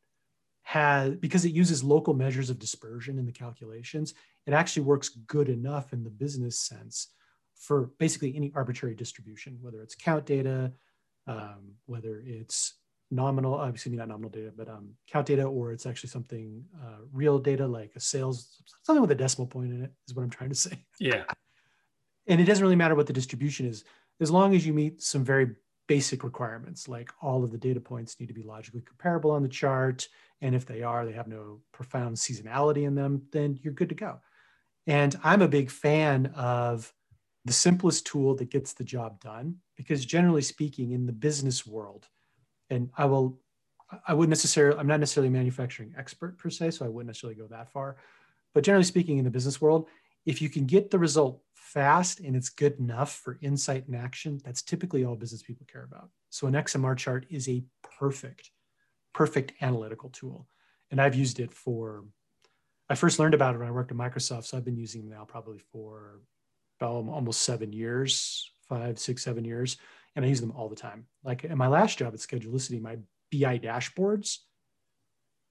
has 0.68 1.16
because 1.16 1.46
it 1.46 1.54
uses 1.54 1.82
local 1.82 2.14
measures 2.14 2.50
of 2.50 2.60
dispersion 2.60 3.18
in 3.18 3.26
the 3.26 3.32
calculations 3.32 4.14
it 4.46 4.54
actually 4.54 4.84
works 4.84 5.10
good 5.28 5.48
enough 5.48 5.94
in 5.94 6.04
the 6.04 6.10
business 6.10 6.60
sense 6.60 7.08
for 7.56 7.92
basically 8.00 8.36
any 8.36 8.52
arbitrary 8.54 8.94
distribution 8.94 9.58
whether 9.62 9.82
it's 9.82 9.96
count 9.96 10.26
data 10.26 10.74
um, 11.26 11.74
whether 11.86 12.22
it's 12.26 12.74
nominal, 13.12 13.60
uh, 13.60 13.70
excuse 13.70 13.92
me, 13.92 13.98
not 13.98 14.08
nominal 14.08 14.30
data, 14.30 14.52
but 14.56 14.68
um, 14.68 14.90
count 15.08 15.28
data, 15.28 15.44
or 15.44 15.72
it's 15.72 15.86
actually 15.86 16.10
something 16.10 16.64
uh, 16.84 17.00
real 17.14 17.40
data 17.40 17.66
like 17.66 17.92
a 17.96 18.00
sales, 18.00 18.62
something 18.84 19.02
with 19.02 19.12
a 19.12 19.16
decimal 19.16 19.48
point 19.48 19.72
in 19.72 19.84
it 19.84 19.92
is 20.08 20.16
what 20.16 20.24
I'm 20.24 20.30
trying 20.30 20.50
to 20.50 20.56
say. 20.56 20.84
Yeah. 21.00 21.24
and 22.28 22.42
it 22.42 22.46
doesn't 22.46 22.64
really 22.64 22.76
matter 22.76 22.96
what 22.96 23.08
the 23.08 23.14
distribution 23.14 23.66
is, 23.66 23.84
as 24.20 24.32
long 24.32 24.56
as 24.56 24.66
you 24.66 24.74
meet 24.74 25.02
some 25.02 25.24
very 25.24 25.56
basic 25.88 26.24
requirements, 26.24 26.88
like 26.88 27.12
all 27.22 27.44
of 27.44 27.52
the 27.52 27.58
data 27.58 27.80
points 27.80 28.20
need 28.20 28.28
to 28.28 28.34
be 28.34 28.44
logically 28.44 28.82
comparable 28.82 29.32
on 29.32 29.42
the 29.42 29.50
chart. 29.50 30.08
And 30.42 30.54
if 30.54 30.66
they 30.66 30.84
are, 30.84 31.06
they 31.06 31.14
have 31.14 31.28
no 31.28 31.62
profound 31.72 32.18
seasonality 32.18 32.84
in 32.84 32.96
them, 32.96 33.24
then 33.32 33.58
you're 33.62 33.74
good 33.74 33.90
to 33.90 33.96
go. 33.96 34.20
And 34.86 35.16
I'm 35.24 35.42
a 35.42 35.48
big 35.48 35.72
fan 35.72 36.28
of 36.36 36.94
the 37.48 37.54
simplest 37.54 38.06
tool 38.06 38.36
that 38.36 38.50
gets 38.50 38.74
the 38.74 38.84
job 38.84 39.22
done 39.22 39.56
because 39.78 40.06
generally 40.06 40.42
speaking 40.42 40.92
in 40.92 41.06
the 41.06 41.14
business 41.14 41.66
world 41.66 42.08
and 42.70 42.90
i 42.98 43.06
will 43.06 43.40
i 44.06 44.14
wouldn't 44.14 44.30
necessarily 44.30 44.78
i'm 44.78 44.86
not 44.86 45.00
necessarily 45.00 45.30
a 45.30 45.32
manufacturing 45.32 45.94
expert 45.98 46.38
per 46.38 46.50
se 46.50 46.72
so 46.72 46.86
i 46.86 46.90
wouldn't 46.90 47.08
necessarily 47.08 47.40
go 47.40 47.48
that 47.48 47.72
far 47.72 47.96
but 48.54 48.66
generally 48.66 48.84
speaking 48.84 49.18
in 49.18 49.24
the 49.24 49.32
business 49.32 49.62
world 49.62 49.88
if 50.28 50.42
you 50.42 50.50
can 50.50 50.66
get 50.66 50.92
the 50.92 51.00
result 51.00 51.42
fast 51.56 52.20
and 52.20 52.36
it's 52.36 52.50
good 52.50 52.78
enough 52.80 53.12
for 53.12 53.40
insight 53.42 53.88
and 53.88 53.96
action 53.96 54.40
that's 54.46 54.62
typically 54.62 55.04
all 55.04 55.16
business 55.16 55.42
people 55.42 55.66
care 55.72 55.84
about 55.84 56.10
so 56.30 56.48
an 56.48 56.54
xmr 56.54 56.96
chart 56.96 57.26
is 57.30 57.50
a 57.50 57.64
perfect 58.00 58.52
perfect 59.14 59.52
analytical 59.62 60.10
tool 60.10 60.48
and 60.92 61.02
i've 61.02 61.16
used 61.16 61.40
it 61.40 61.52
for 61.52 62.06
i 62.90 62.96
first 62.96 63.20
learned 63.20 63.34
about 63.34 63.56
it 63.56 63.58
when 63.58 63.68
i 63.68 63.72
worked 63.72 63.92
at 63.92 63.98
microsoft 63.98 64.46
so 64.46 64.56
i've 64.56 64.64
been 64.64 64.78
using 64.78 65.02
it 65.02 65.10
now 65.10 65.26
probably 65.26 65.60
for 65.72 66.22
about 66.80 67.10
almost 67.10 67.42
seven 67.42 67.74
years, 67.74 68.52
five, 68.68 69.00
six, 69.00 69.24
seven 69.24 69.46
years, 69.46 69.78
and 70.16 70.24
I 70.24 70.28
use 70.28 70.42
them 70.42 70.52
all 70.52 70.70
the 70.70 70.76
time. 70.76 71.06
Like 71.24 71.44
in 71.44 71.58
my 71.58 71.68
last 71.68 71.98
job 71.98 72.14
at 72.14 72.20
Schedulicity, 72.20 72.82
my 72.82 72.98
BI 73.32 73.60
dashboards 73.60 74.38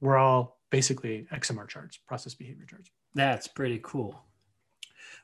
were 0.00 0.16
all 0.16 0.58
basically 0.70 1.26
XMR 1.32 1.68
charts, 1.68 1.98
process 2.06 2.34
behavior 2.34 2.66
charts. 2.66 2.90
That's 3.14 3.48
pretty 3.48 3.80
cool. 3.82 4.20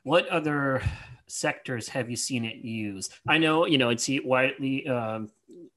What 0.03 0.27
other 0.27 0.81
sectors 1.27 1.87
have 1.89 2.09
you 2.09 2.15
seen 2.15 2.45
it 2.45 2.57
used? 2.57 3.13
I 3.27 3.37
know 3.37 3.65
you 3.65 3.77
know 3.77 3.89
it's 3.89 4.09
widely 4.23 4.87
um, 4.87 5.29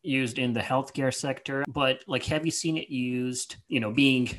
used 0.03 0.39
in 0.39 0.53
the 0.53 0.61
healthcare 0.61 1.15
sector, 1.15 1.65
but 1.69 2.05
like, 2.07 2.25
have 2.25 2.45
you 2.45 2.53
seen 2.53 2.77
it 2.77 2.89
used? 2.89 3.57
You 3.69 3.81
know, 3.81 3.93
being 3.93 4.31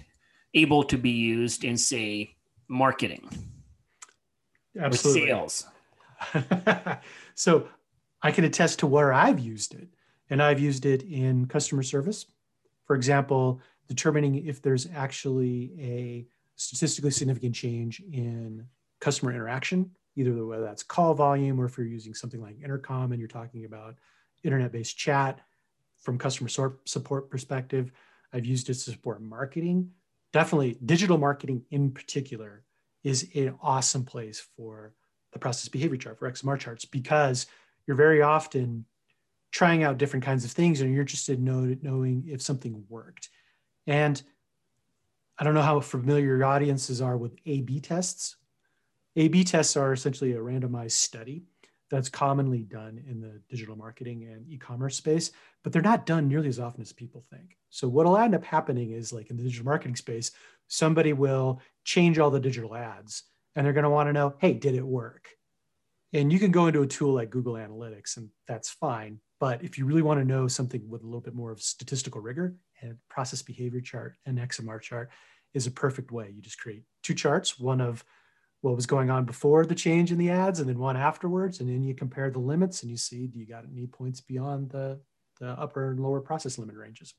able 0.54 0.84
to 0.86 0.98
be 0.98 1.12
used 1.12 1.64
in 1.64 1.78
say 1.78 2.36
marketing, 2.68 3.30
Absolutely. 4.80 5.28
sales. 5.28 5.68
so 7.36 7.68
I 8.22 8.32
can 8.32 8.44
attest 8.44 8.80
to 8.80 8.88
where 8.88 9.14
I've 9.14 9.40
used 9.40 9.74
it. 9.74 9.88
And 10.30 10.42
I've 10.42 10.60
used 10.60 10.86
it 10.86 11.04
in 11.04 11.46
customer 11.46 11.84
service. 11.84 12.26
For 12.86 12.96
example, 12.96 13.62
determining 13.88 14.46
if 14.46 14.62
there's 14.62 14.88
actually 14.94 15.72
a 15.80 16.28
statistically 16.56 17.12
significant 17.12 17.56
change 17.56 18.02
in 18.12 18.66
customer 19.00 19.32
interaction, 19.32 19.92
either 20.16 20.46
whether 20.46 20.64
that's 20.64 20.84
call 20.84 21.14
volume 21.14 21.60
or 21.60 21.66
if 21.66 21.78
you're 21.78 21.88
using 21.88 22.14
something 22.14 22.42
like 22.42 22.62
intercom 22.64 23.12
and 23.12 23.20
you're 23.20 23.28
talking 23.28 23.66
about 23.66 23.96
internet-based 24.44 24.98
chat 24.98 25.42
from 26.02 26.18
customer 26.18 26.50
support 26.86 27.30
perspective. 27.30 27.92
I've 28.34 28.46
used 28.46 28.70
it 28.70 28.76
to 28.76 28.92
support 28.92 29.22
marketing. 29.22 29.92
Definitely 30.34 30.78
digital 30.86 31.18
marketing 31.18 31.64
in 31.72 31.92
particular 31.92 32.64
is 33.04 33.30
an 33.36 33.56
awesome 33.62 34.06
place 34.06 34.46
for 34.56 34.94
the 35.34 35.40
process 35.40 35.70
behavior 35.70 35.98
chart 35.98 36.20
for 36.20 36.30
XMR 36.30 36.60
charts 36.60 36.86
because 36.86 37.48
you're 37.86 37.98
very 37.98 38.22
often 38.22 38.86
trying 39.52 39.84
out 39.84 39.98
different 39.98 40.26
kinds 40.26 40.44
of 40.44 40.52
things 40.52 40.82
and 40.82 40.92
you're 40.92 41.02
interested 41.02 41.40
in 41.40 41.46
know, 41.46 41.76
knowing 41.82 42.26
if 42.28 42.42
something 42.42 42.84
worked. 42.90 43.30
And 43.86 44.22
I 45.40 45.44
don't 45.44 45.54
know 45.54 45.62
how 45.62 45.80
familiar 45.80 46.26
your 46.38 46.46
audiences 46.46 47.02
are 47.02 47.16
with 47.16 47.36
A 47.46 47.62
B 47.62 47.80
tests. 47.80 48.36
A 49.18 49.28
B 49.28 49.44
tests 49.44 49.76
are 49.76 49.94
essentially 49.94 50.34
a 50.34 50.38
randomized 50.38 50.92
study 50.92 51.44
that's 51.90 52.10
commonly 52.10 52.60
done 52.64 53.04
in 53.10 53.20
the 53.20 53.42
digital 53.50 53.76
marketing 53.76 54.30
and 54.32 54.48
e 54.48 54.58
commerce 54.58 54.96
space, 54.96 55.32
but 55.64 55.74
they're 55.74 55.82
not 55.82 56.06
done 56.06 56.28
nearly 56.28 56.50
as 56.50 56.60
often 56.60 56.82
as 56.82 56.94
people 56.94 57.24
think. 57.30 57.58
So, 57.70 57.88
what 57.88 58.06
will 58.06 58.18
end 58.18 58.36
up 58.36 58.44
happening 58.44 58.92
is 58.92 59.12
like 59.12 59.30
in 59.30 59.38
the 59.38 59.44
digital 59.44 59.66
marketing 59.66 59.96
space, 59.96 60.32
somebody 60.68 61.14
will 61.14 61.62
change 61.84 62.20
all 62.20 62.30
the 62.30 62.40
digital 62.40 62.76
ads 62.76 63.24
and 63.56 63.66
they're 63.66 63.74
going 63.74 63.84
to 63.84 63.90
want 63.90 64.08
to 64.08 64.14
know, 64.14 64.36
hey, 64.40 64.54
did 64.54 64.76
it 64.76 64.86
work? 64.86 65.30
And 66.14 66.32
you 66.32 66.40
can 66.40 66.52
go 66.52 66.68
into 66.68 66.84
a 66.84 66.88
tool 66.88 67.14
like 67.14 67.32
Google 67.32 67.56
Analytics, 67.56 68.18
and 68.18 68.30
that's 68.48 68.70
fine. 68.70 69.20
But 69.40 69.64
if 69.64 69.78
you 69.78 69.86
really 69.86 70.02
want 70.02 70.20
to 70.20 70.26
know 70.26 70.48
something 70.48 70.88
with 70.88 71.04
a 71.04 71.06
little 71.06 71.22
bit 71.22 71.36
more 71.36 71.52
of 71.52 71.62
statistical 71.62 72.22
rigor, 72.22 72.56
and 72.82 72.98
process 73.10 73.42
behavior 73.42 73.82
chart 73.82 74.16
and 74.26 74.38
XMR 74.38 74.82
chart 74.82 75.10
is 75.54 75.68
a 75.68 75.72
perfect 75.72 76.12
way. 76.12 76.32
You 76.36 76.42
just 76.42 76.60
create 76.60 76.84
two 77.04 77.14
charts, 77.14 77.60
one 77.60 77.82
of 77.82 78.04
what 78.62 78.76
was 78.76 78.86
going 78.86 79.10
on 79.10 79.26
before 79.26 79.66
the 79.66 79.76
change 79.76 80.12
in 80.12 80.18
the 80.18 80.30
ads, 80.30 80.60
and 80.60 80.68
then 80.68 80.80
one 80.80 80.98
afterwards, 80.98 81.60
and 81.60 81.70
then 81.70 81.84
you 81.84 81.94
compare 81.94 82.30
the 82.30 82.40
limits, 82.40 82.82
and 82.82 82.92
you 82.92 82.98
see 82.98 83.28
do 83.28 83.40
you 83.40 83.46
got 83.46 83.66
any 83.72 83.88
points 83.88 84.22
beyond 84.22 84.70
the 84.70 85.00
the 85.40 85.50
upper 85.50 85.92
and 85.92 86.00
lower 86.00 86.22
process 86.22 86.58
limit 86.58 86.76
ranges. 86.76 87.14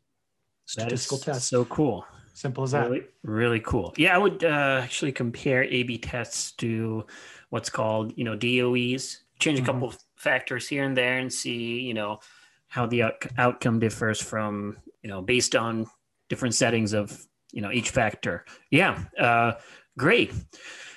Statistical 0.66 1.18
test. 1.18 1.48
So 1.48 1.64
cool. 1.64 2.04
Simple 2.34 2.64
as 2.64 2.72
that. 2.72 2.90
Really, 2.90 3.04
really 3.22 3.60
cool. 3.60 3.94
Yeah, 3.96 4.14
I 4.14 4.18
would 4.18 4.44
uh, 4.44 4.80
actually 4.82 5.12
compare 5.12 5.64
A/B 5.64 5.98
tests 5.98 6.52
to 6.52 7.06
what's 7.50 7.70
called, 7.70 8.12
you 8.16 8.24
know, 8.24 8.36
DOEs. 8.36 9.22
Change 9.38 9.58
a 9.58 9.62
mm-hmm. 9.62 9.72
couple 9.72 9.94
factors 10.16 10.68
here 10.68 10.84
and 10.84 10.96
there, 10.96 11.18
and 11.18 11.32
see, 11.32 11.80
you 11.80 11.94
know, 11.94 12.20
how 12.66 12.86
the 12.86 13.04
out- 13.04 13.26
outcome 13.38 13.78
differs 13.78 14.20
from, 14.20 14.76
you 15.02 15.08
know, 15.08 15.22
based 15.22 15.56
on 15.56 15.86
different 16.28 16.54
settings 16.54 16.92
of, 16.92 17.26
you 17.50 17.62
know, 17.62 17.72
each 17.72 17.90
factor. 17.90 18.44
Yeah, 18.70 19.02
uh, 19.18 19.52
great. 19.98 20.32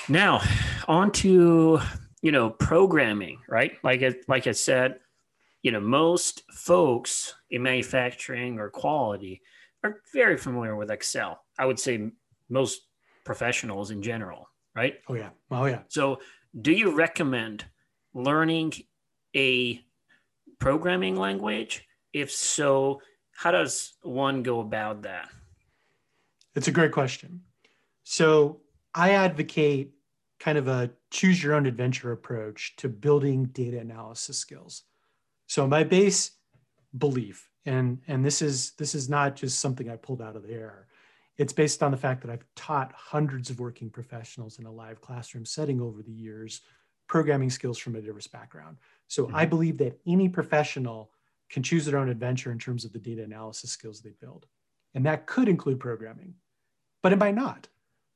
Now, 0.07 0.41
on 0.87 1.11
to 1.13 1.81
you 2.21 2.31
know 2.31 2.51
programming, 2.51 3.39
right? 3.49 3.73
Like 3.83 4.03
I, 4.03 4.13
like 4.29 4.47
I 4.47 4.53
said, 4.53 4.99
you 5.63 5.71
know, 5.71 5.81
most 5.81 6.43
folks 6.53 7.35
in 7.49 7.63
manufacturing 7.63 8.59
or 8.59 8.69
quality 8.69 9.41
are 9.83 10.01
very 10.13 10.37
familiar 10.37 10.75
with 10.75 10.91
Excel. 10.91 11.43
I 11.59 11.65
would 11.65 11.79
say 11.79 12.11
most 12.49 12.81
professionals 13.25 13.91
in 13.91 14.01
general, 14.01 14.47
right? 14.75 14.99
Oh 15.09 15.15
yeah. 15.15 15.29
Oh 15.49 15.65
yeah. 15.65 15.81
So, 15.89 16.19
do 16.61 16.71
you 16.71 16.95
recommend 16.95 17.65
learning 18.13 18.73
a 19.35 19.81
programming 20.59 21.15
language? 21.15 21.87
If 22.13 22.31
so, 22.31 23.01
how 23.31 23.51
does 23.51 23.93
one 24.03 24.43
go 24.43 24.59
about 24.59 25.03
that? 25.03 25.29
It's 26.55 26.67
a 26.67 26.71
great 26.71 26.91
question. 26.91 27.41
So, 28.03 28.59
I 28.93 29.11
advocate 29.11 29.93
kind 30.39 30.57
of 30.57 30.67
a 30.67 30.91
choose 31.11 31.41
your 31.41 31.53
own 31.53 31.65
adventure 31.65 32.11
approach 32.11 32.75
to 32.77 32.89
building 32.89 33.45
data 33.45 33.79
analysis 33.79 34.37
skills. 34.37 34.83
So, 35.47 35.67
my 35.67 35.83
base 35.83 36.31
belief. 36.97 37.47
And 37.65 37.99
and 38.07 38.25
this 38.25 38.41
is 38.41 38.71
this 38.71 38.95
is 38.95 39.07
not 39.07 39.35
just 39.35 39.59
something 39.59 39.89
i 39.89 39.95
pulled 39.95 40.21
out 40.21 40.35
of 40.35 40.43
the 40.43 40.53
air. 40.53 40.87
It's 41.37 41.53
based 41.53 41.83
on 41.83 41.91
the 41.91 41.97
fact 41.97 42.21
that 42.21 42.31
i've 42.31 42.45
taught 42.55 42.91
hundreds 42.95 43.49
of 43.49 43.59
working 43.59 43.89
professionals 43.89 44.59
in 44.59 44.65
a 44.65 44.71
live 44.71 44.99
classroom 44.99 45.45
setting 45.45 45.79
over 45.79 46.01
the 46.01 46.11
years 46.11 46.61
programming 47.07 47.49
skills 47.49 47.77
from 47.77 47.95
a 47.95 48.01
diverse 48.01 48.27
background. 48.27 48.77
So 49.07 49.25
mm-hmm. 49.25 49.35
i 49.35 49.45
believe 49.45 49.77
that 49.77 49.99
any 50.07 50.27
professional 50.27 51.11
can 51.49 51.61
choose 51.61 51.85
their 51.85 51.97
own 51.97 52.09
adventure 52.09 52.51
in 52.51 52.57
terms 52.57 52.83
of 52.83 52.93
the 52.93 52.99
data 52.99 53.23
analysis 53.23 53.71
skills 53.71 54.01
they 54.01 54.13
build. 54.21 54.47
And 54.95 55.05
that 55.05 55.27
could 55.27 55.47
include 55.47 55.79
programming 55.79 56.35
but 57.01 57.13
it 57.13 57.19
might 57.19 57.35
not 57.35 57.67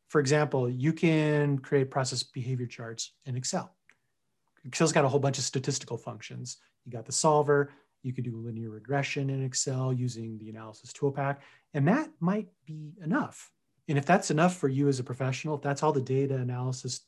for 0.08 0.20
example 0.20 0.70
you 0.70 0.94
can 0.94 1.58
create 1.60 1.92
process 1.92 2.24
behavior 2.24 2.68
charts 2.68 3.12
in 3.26 3.36
excel 3.36 3.74
excel's 4.66 4.92
got 4.92 5.06
a 5.06 5.08
whole 5.08 5.20
bunch 5.20 5.38
of 5.38 5.44
statistical 5.44 5.98
functions 5.98 6.58
you 6.86 6.92
got 6.92 7.06
the 7.06 7.12
solver 7.12 7.72
you 8.06 8.14
could 8.14 8.24
do 8.24 8.38
linear 8.38 8.70
regression 8.70 9.32
in 9.32 9.44
Excel 9.44 9.92
using 9.92 10.38
the 10.38 10.50
analysis 10.50 10.94
toolpack, 10.94 11.38
and 11.74 11.88
that 11.88 12.08
might 12.20 12.48
be 12.66 12.94
enough. 13.04 13.52
And 13.90 13.98
if 13.98 14.06
that's 14.06 14.30
enough 14.30 14.56
for 14.58 14.70
you 14.70 14.88
as 14.88 15.00
a 15.00 15.04
professional, 15.04 15.56
if 15.56 15.64
that's 15.64 15.82
all 15.82 15.92
the 15.92 16.02
data 16.02 16.36
analysis 16.36 17.02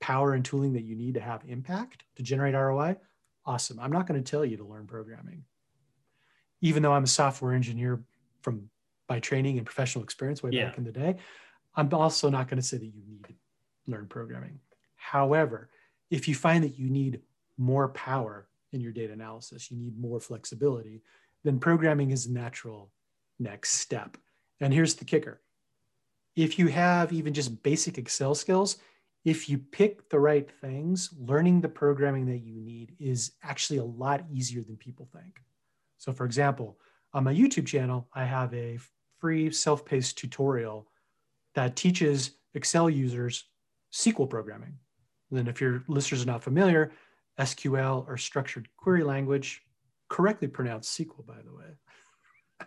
power 0.00 0.34
and 0.34 0.44
tooling 0.44 0.72
that 0.72 0.82
you 0.82 0.96
need 0.96 1.14
to 1.14 1.20
have 1.20 1.42
impact 1.46 2.02
to 2.16 2.24
generate 2.24 2.54
ROI, 2.54 2.96
awesome. 3.46 3.78
I'm 3.78 3.92
not 3.92 4.08
going 4.08 4.22
to 4.22 4.30
tell 4.30 4.44
you 4.44 4.56
to 4.56 4.64
learn 4.64 4.86
programming. 4.86 5.44
Even 6.60 6.82
though 6.82 6.92
I'm 6.92 7.04
a 7.04 7.08
software 7.08 7.54
engineer 7.54 8.02
from 8.42 8.68
by 9.06 9.20
training 9.20 9.58
and 9.58 9.66
professional 9.66 10.02
experience 10.02 10.42
way 10.42 10.50
yeah. 10.52 10.66
back 10.66 10.78
in 10.78 10.84
the 10.84 10.92
day, 10.92 11.16
I'm 11.74 11.92
also 11.92 12.28
not 12.28 12.48
going 12.48 12.60
to 12.60 12.66
say 12.66 12.78
that 12.78 12.84
you 12.84 13.02
need 13.06 13.24
to 13.24 13.34
learn 13.86 14.06
programming. 14.06 14.60
However, 14.96 15.70
if 16.10 16.28
you 16.28 16.34
find 16.34 16.62
that 16.64 16.78
you 16.78 16.90
need 16.90 17.20
more 17.56 17.88
power 17.88 18.48
in 18.72 18.80
your 18.80 18.92
data 18.92 19.12
analysis, 19.12 19.70
you 19.70 19.76
need 19.76 19.98
more 19.98 20.20
flexibility, 20.20 21.02
then 21.44 21.58
programming 21.58 22.10
is 22.10 22.26
a 22.26 22.32
natural 22.32 22.90
next 23.38 23.74
step. 23.74 24.16
And 24.60 24.72
here's 24.72 24.94
the 24.94 25.04
kicker 25.04 25.40
if 26.34 26.58
you 26.58 26.68
have 26.68 27.12
even 27.12 27.34
just 27.34 27.62
basic 27.62 27.98
Excel 27.98 28.34
skills, 28.34 28.78
if 29.24 29.48
you 29.48 29.58
pick 29.58 30.08
the 30.08 30.18
right 30.18 30.50
things, 30.60 31.10
learning 31.18 31.60
the 31.60 31.68
programming 31.68 32.26
that 32.26 32.38
you 32.38 32.60
need 32.60 32.94
is 32.98 33.32
actually 33.42 33.78
a 33.78 33.84
lot 33.84 34.24
easier 34.32 34.62
than 34.62 34.76
people 34.76 35.08
think. 35.12 35.42
So, 35.98 36.12
for 36.12 36.24
example, 36.24 36.78
on 37.14 37.24
my 37.24 37.34
YouTube 37.34 37.66
channel, 37.66 38.08
I 38.14 38.24
have 38.24 38.52
a 38.54 38.78
free 39.18 39.50
self 39.50 39.84
paced 39.84 40.18
tutorial 40.18 40.88
that 41.54 41.76
teaches 41.76 42.32
Excel 42.54 42.90
users 42.90 43.44
SQL 43.92 44.28
programming. 44.28 44.74
And 45.30 45.38
then, 45.38 45.48
if 45.48 45.60
your 45.60 45.84
listeners 45.88 46.22
are 46.22 46.26
not 46.26 46.42
familiar, 46.42 46.92
SQL 47.38 48.06
or 48.06 48.16
structured 48.16 48.68
query 48.76 49.04
language, 49.04 49.62
correctly 50.08 50.48
pronounced 50.48 50.98
SQL, 50.98 51.26
by 51.26 51.38
the 51.44 51.54
way. 51.54 51.64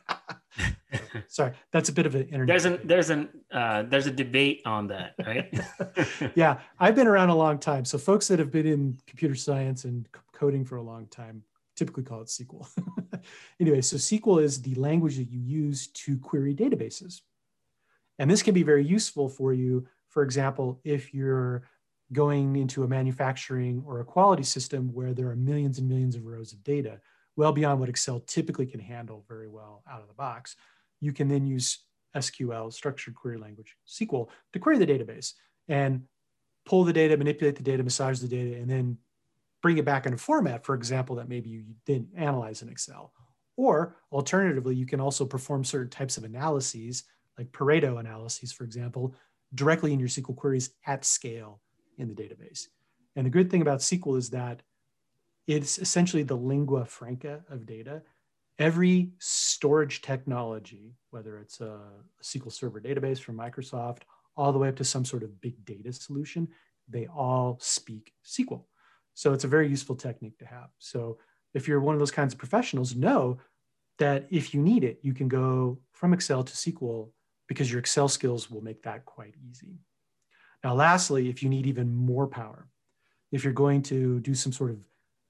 Sorry, 1.27 1.53
that's 1.71 1.89
a 1.89 1.93
bit 1.93 2.05
of 2.05 2.15
an 2.15 2.23
internet. 2.23 2.47
There's 2.47 2.65
an 2.65 2.79
there's 2.83 3.09
an 3.09 3.29
uh, 3.51 3.83
there's 3.83 4.07
a 4.07 4.11
debate 4.11 4.61
on 4.65 4.87
that, 4.87 5.13
right? 5.25 5.53
yeah, 6.35 6.59
I've 6.79 6.95
been 6.95 7.07
around 7.07 7.29
a 7.29 7.35
long 7.35 7.59
time, 7.59 7.85
so 7.85 7.97
folks 7.97 8.27
that 8.27 8.39
have 8.39 8.51
been 8.51 8.65
in 8.65 8.97
computer 9.07 9.35
science 9.35 9.85
and 9.85 10.07
coding 10.33 10.65
for 10.65 10.77
a 10.77 10.81
long 10.81 11.07
time 11.07 11.43
typically 11.75 12.03
call 12.03 12.21
it 12.21 12.27
SQL. 12.27 12.67
anyway, 13.59 13.81
so 13.81 13.97
SQL 13.97 14.41
is 14.41 14.61
the 14.61 14.75
language 14.75 15.17
that 15.17 15.29
you 15.29 15.39
use 15.39 15.87
to 15.87 16.17
query 16.17 16.55
databases, 16.55 17.21
and 18.19 18.29
this 18.29 18.43
can 18.43 18.53
be 18.53 18.63
very 18.63 18.85
useful 18.85 19.29
for 19.29 19.53
you. 19.53 19.87
For 20.09 20.23
example, 20.23 20.79
if 20.83 21.13
you're 21.13 21.63
going 22.13 22.55
into 22.55 22.83
a 22.83 22.87
manufacturing 22.87 23.83
or 23.85 23.99
a 23.99 24.05
quality 24.05 24.43
system 24.43 24.93
where 24.93 25.13
there 25.13 25.29
are 25.29 25.35
millions 25.35 25.79
and 25.79 25.89
millions 25.89 26.15
of 26.15 26.25
rows 26.25 26.53
of 26.53 26.63
data, 26.63 26.99
well 27.35 27.51
beyond 27.51 27.79
what 27.79 27.89
Excel 27.89 28.21
typically 28.21 28.65
can 28.65 28.79
handle 28.79 29.25
very 29.27 29.47
well 29.47 29.83
out 29.89 30.01
of 30.01 30.07
the 30.07 30.13
box, 30.13 30.55
you 31.01 31.11
can 31.11 31.27
then 31.27 31.45
use 31.45 31.79
SQL, 32.15 32.71
structured 32.71 33.15
query 33.15 33.37
language, 33.37 33.75
SQL, 33.87 34.29
to 34.53 34.59
query 34.59 34.77
the 34.77 34.87
database 34.87 35.33
and 35.67 36.03
pull 36.65 36.83
the 36.83 36.93
data, 36.93 37.17
manipulate 37.17 37.55
the 37.55 37.63
data, 37.63 37.83
massage 37.83 38.19
the 38.19 38.27
data, 38.27 38.55
and 38.57 38.69
then 38.69 38.97
bring 39.61 39.77
it 39.77 39.85
back 39.85 40.05
in 40.05 40.13
a 40.13 40.17
format, 40.17 40.65
for 40.65 40.75
example, 40.75 41.15
that 41.15 41.29
maybe 41.29 41.49
you 41.49 41.63
didn't 41.85 42.09
analyze 42.15 42.61
in 42.61 42.69
Excel. 42.69 43.11
Or 43.57 43.95
alternatively, 44.11 44.75
you 44.75 44.85
can 44.85 44.99
also 44.99 45.25
perform 45.25 45.63
certain 45.63 45.89
types 45.89 46.17
of 46.17 46.23
analyses, 46.23 47.03
like 47.37 47.51
Pareto 47.51 47.99
analyses, 47.99 48.51
for 48.51 48.63
example, 48.63 49.13
directly 49.53 49.93
in 49.93 49.99
your 49.99 50.09
SQL 50.09 50.35
queries 50.35 50.71
at 50.85 51.05
scale 51.05 51.61
in 51.97 52.07
the 52.07 52.15
database. 52.15 52.67
And 53.15 53.25
the 53.25 53.31
good 53.31 53.49
thing 53.49 53.61
about 53.61 53.79
SQL 53.79 54.17
is 54.17 54.29
that 54.31 54.61
it's 55.47 55.77
essentially 55.77 56.23
the 56.23 56.35
lingua 56.35 56.85
franca 56.85 57.43
of 57.49 57.65
data. 57.65 58.01
Every 58.57 59.11
storage 59.19 60.01
technology, 60.01 60.95
whether 61.11 61.37
it's 61.37 61.61
a, 61.61 61.79
SQL 62.23 62.51
Server 62.51 62.81
database 62.81 63.19
from 63.19 63.37
Microsoft, 63.37 63.99
all 64.37 64.51
the 64.51 64.59
way 64.59 64.69
up 64.69 64.75
to 64.77 64.83
some 64.83 65.05
sort 65.05 65.23
of 65.23 65.39
big 65.41 65.63
data 65.65 65.93
solution, 65.93 66.47
they 66.89 67.07
all 67.07 67.57
speak 67.61 68.13
SQL. 68.25 68.63
So 69.13 69.33
it's 69.33 69.43
a 69.43 69.49
very 69.49 69.69
useful 69.69 69.95
technique 69.95 70.37
to 70.39 70.45
have. 70.45 70.69
So 70.79 71.17
if 71.53 71.67
you're 71.67 71.79
one 71.79 71.95
of 71.95 71.99
those 71.99 72.11
kinds 72.11 72.33
of 72.33 72.39
professionals, 72.39 72.95
know 72.95 73.37
that 73.97 74.27
if 74.29 74.53
you 74.53 74.61
need 74.61 74.83
it, 74.83 74.99
you 75.03 75.13
can 75.13 75.27
go 75.27 75.79
from 75.93 76.13
Excel 76.13 76.43
to 76.43 76.53
SQL 76.53 77.09
because 77.47 77.69
your 77.69 77.79
Excel 77.79 78.07
skills 78.07 78.49
will 78.49 78.61
make 78.61 78.83
that 78.83 79.05
quite 79.05 79.35
easy. 79.49 79.79
Now, 80.63 80.73
lastly, 80.73 81.29
if 81.29 81.43
you 81.43 81.49
need 81.49 81.67
even 81.67 81.93
more 81.93 82.27
power, 82.27 82.67
if 83.31 83.43
you're 83.43 83.53
going 83.53 83.83
to 83.83 84.19
do 84.21 84.33
some 84.33 84.51
sort 84.51 84.71
of 84.71 84.79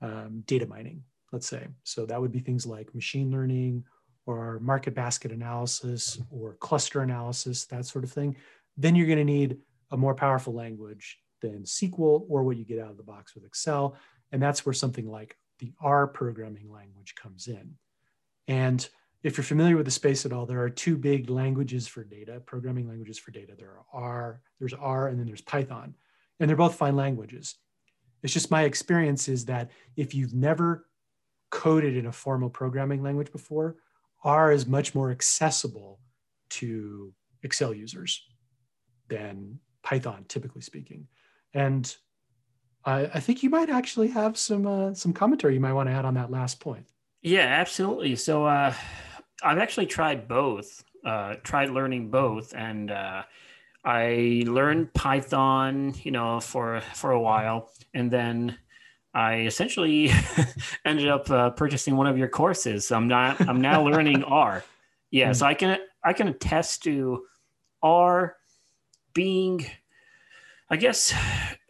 um, 0.02 0.44
data 0.46 0.66
mining, 0.66 1.04
let's 1.32 1.48
say, 1.48 1.68
so 1.84 2.06
that 2.06 2.22
would 2.22 2.32
be 2.32 2.40
things 2.40 2.66
like 2.66 2.96
machine 2.96 3.32
learning 3.32 3.84
or 4.26 4.60
market 4.60 4.96
basket 4.96 5.32
analysis 5.32 6.20
or 6.32 6.56
cluster 6.56 7.02
analysis, 7.02 7.66
that 7.66 7.86
sort 7.86 8.04
of 8.04 8.12
thing, 8.12 8.36
then 8.78 8.96
you're 8.96 9.08
going 9.08 9.18
to 9.18 9.24
need 9.24 9.58
a 9.92 9.98
more 9.98 10.16
powerful 10.16 10.54
language 10.54 11.18
than 11.42 11.64
SQL 11.64 12.26
or 12.30 12.44
what 12.44 12.58
you 12.58 12.66
get 12.66 12.80
out 12.80 12.92
of 12.92 12.98
the 12.98 13.04
box 13.04 13.36
with 13.36 13.46
Excel. 13.46 13.96
And 14.32 14.42
that's 14.42 14.66
where 14.66 14.74
something 14.74 15.08
like 15.08 15.38
the 15.60 15.74
R 15.82 16.08
programming 16.08 16.72
language 16.72 17.16
comes 17.16 17.48
in. 17.48 17.76
And 18.48 18.88
if 19.26 19.38
you're 19.38 19.44
familiar 19.44 19.76
with 19.76 19.86
the 19.86 19.92
space 19.92 20.24
at 20.24 20.32
all, 20.32 20.46
there 20.46 20.62
are 20.62 20.70
two 20.70 20.96
big 20.96 21.32
languages 21.32 21.88
for 21.88 22.04
data, 22.04 22.40
programming 22.46 22.88
languages 22.88 23.18
for 23.18 23.32
data. 23.32 23.54
There 23.58 23.72
are 23.72 23.86
R, 23.92 24.42
there's 24.60 24.76
R, 24.76 25.08
and 25.08 25.20
then 25.20 25.26
there's 25.26 25.42
Python. 25.42 25.96
And 26.40 26.48
they're 26.48 26.56
both 26.56 26.76
fine 26.76 26.96
languages. 26.96 27.56
It's 28.22 28.34
just 28.34 28.52
my 28.52 28.64
experience 28.66 29.28
is 29.28 29.46
that 29.46 29.72
if 29.96 30.14
you've 30.14 30.36
never 30.36 30.86
coded 31.50 31.98
in 31.98 32.06
a 32.06 32.12
formal 32.12 32.52
programming 32.52 33.02
language 33.02 33.32
before, 33.32 33.78
R 34.24 34.52
is 34.52 34.68
much 34.68 34.94
more 34.94 35.10
accessible 35.10 36.00
to 36.52 37.12
Excel 37.42 37.74
users 37.74 38.22
than 39.08 39.60
Python, 39.82 40.26
typically 40.28 40.62
speaking. 40.62 41.08
And 41.52 41.96
I, 42.84 43.06
I 43.06 43.20
think 43.20 43.42
you 43.42 43.50
might 43.50 43.72
actually 43.72 44.10
have 44.10 44.38
some 44.38 44.68
uh, 44.68 44.94
some 44.94 45.14
commentary 45.14 45.56
you 45.56 45.60
might 45.60 45.74
want 45.74 45.90
to 45.90 45.94
add 45.96 46.06
on 46.06 46.14
that 46.14 46.30
last 46.30 46.60
point. 46.60 46.86
Yeah, 47.24 47.48
absolutely. 47.48 48.16
So 48.18 48.46
uh, 48.46 48.72
I've 49.44 49.58
actually 49.58 49.88
tried 49.88 50.28
both. 50.28 50.84
Uh, 51.04 51.36
tried 51.44 51.70
learning 51.70 52.10
both, 52.10 52.54
and 52.56 52.90
uh, 52.90 53.24
I 53.84 54.44
learned 54.48 54.94
Python, 54.94 55.94
you 56.02 56.12
know, 56.12 56.40
for 56.40 56.82
for 56.96 57.12
a 57.12 57.20
while, 57.20 57.70
and 57.94 58.10
then 58.10 58.58
I 59.14 59.42
essentially 59.42 60.12
ended 60.86 61.08
up 61.08 61.30
uh, 61.30 61.52
purchasing 61.52 61.96
one 61.96 62.08
of 62.08 62.18
your 62.18 62.28
courses. 62.28 62.88
So 62.88 62.96
I'm 62.96 63.08
not. 63.08 63.40
I'm 63.48 63.62
now 63.62 63.84
learning 63.84 64.24
R. 64.28 64.64
Yeah, 65.12 65.32
so 65.32 65.46
I 65.46 65.54
can 65.54 65.78
I 66.04 66.14
can 66.14 66.28
attest 66.28 66.84
to 66.84 67.26
R 67.84 68.36
being, 69.14 69.66
I 70.70 70.76
guess, 70.76 71.14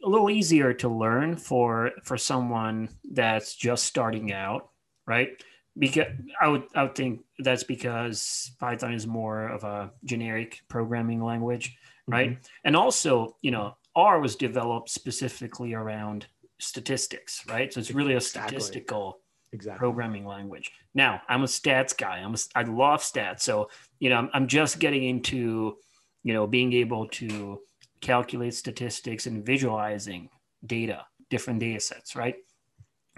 a 0.04 0.10
little 0.10 0.30
easier 0.30 0.74
to 0.76 0.88
learn 0.90 1.36
for 1.36 1.92
for 2.04 2.18
someone 2.18 2.90
that's 3.12 3.54
just 3.56 3.84
starting 3.84 4.32
out, 4.32 4.70
right? 5.06 5.30
Because 5.78 6.08
I 6.42 6.48
would 6.48 6.64
I 6.76 6.84
would 6.84 6.96
think 6.96 7.24
that's 7.40 7.64
because 7.64 8.52
Python 8.60 8.94
is 8.94 9.06
more 9.06 9.48
of 9.48 9.64
a 9.64 9.92
generic 10.06 10.62
programming 10.70 11.24
language, 11.24 11.78
right? 12.08 12.32
Mm-hmm. 12.32 12.42
And 12.64 12.76
also, 12.76 13.36
you 13.42 13.52
know, 13.52 13.76
R 13.96 14.20
was 14.20 14.36
developed 14.36 14.90
specifically 14.90 15.74
around 15.74 16.28
statistics, 16.60 17.44
right? 17.50 17.72
So 17.74 17.80
it's 17.80 17.92
really 17.92 18.14
a 18.14 18.22
statistical 18.22 19.20
exactly. 19.52 19.80
programming 19.80 20.26
language. 20.26 20.72
Now, 20.94 21.22
I'm 21.28 21.44
a 21.44 21.48
stats 21.48 21.98
guy. 21.98 22.18
I'm 22.18 22.36
a, 22.36 22.38
I 22.56 22.64
love 22.64 23.02
stats. 23.02 23.42
So, 23.42 23.70
you 24.00 24.10
know, 24.10 24.18
I'm, 24.18 24.30
I'm 24.34 24.48
just 24.48 24.80
getting 24.80 25.04
into, 25.04 25.78
you 26.24 26.34
know, 26.34 26.48
being 26.48 26.74
able 26.74 27.08
to 27.10 27.62
calculate 28.02 28.54
statistics 28.54 29.26
and 29.26 29.46
visualizing 29.46 30.30
data, 30.66 31.06
different 31.30 31.60
data 31.60 31.80
sets, 31.80 32.16
right? 32.16 32.36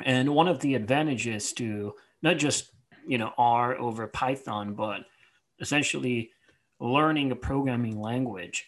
And 0.04 0.30
one 0.30 0.48
of 0.48 0.60
the 0.60 0.76
advantages 0.76 1.54
to 1.54 1.94
not 2.22 2.38
just 2.38 2.72
you 3.08 3.18
know 3.18 3.32
R 3.38 3.78
over 3.78 4.08
Python, 4.08 4.74
but 4.74 5.02
essentially 5.60 6.32
learning 6.80 7.32
a 7.32 7.36
programming 7.36 8.00
language 8.00 8.68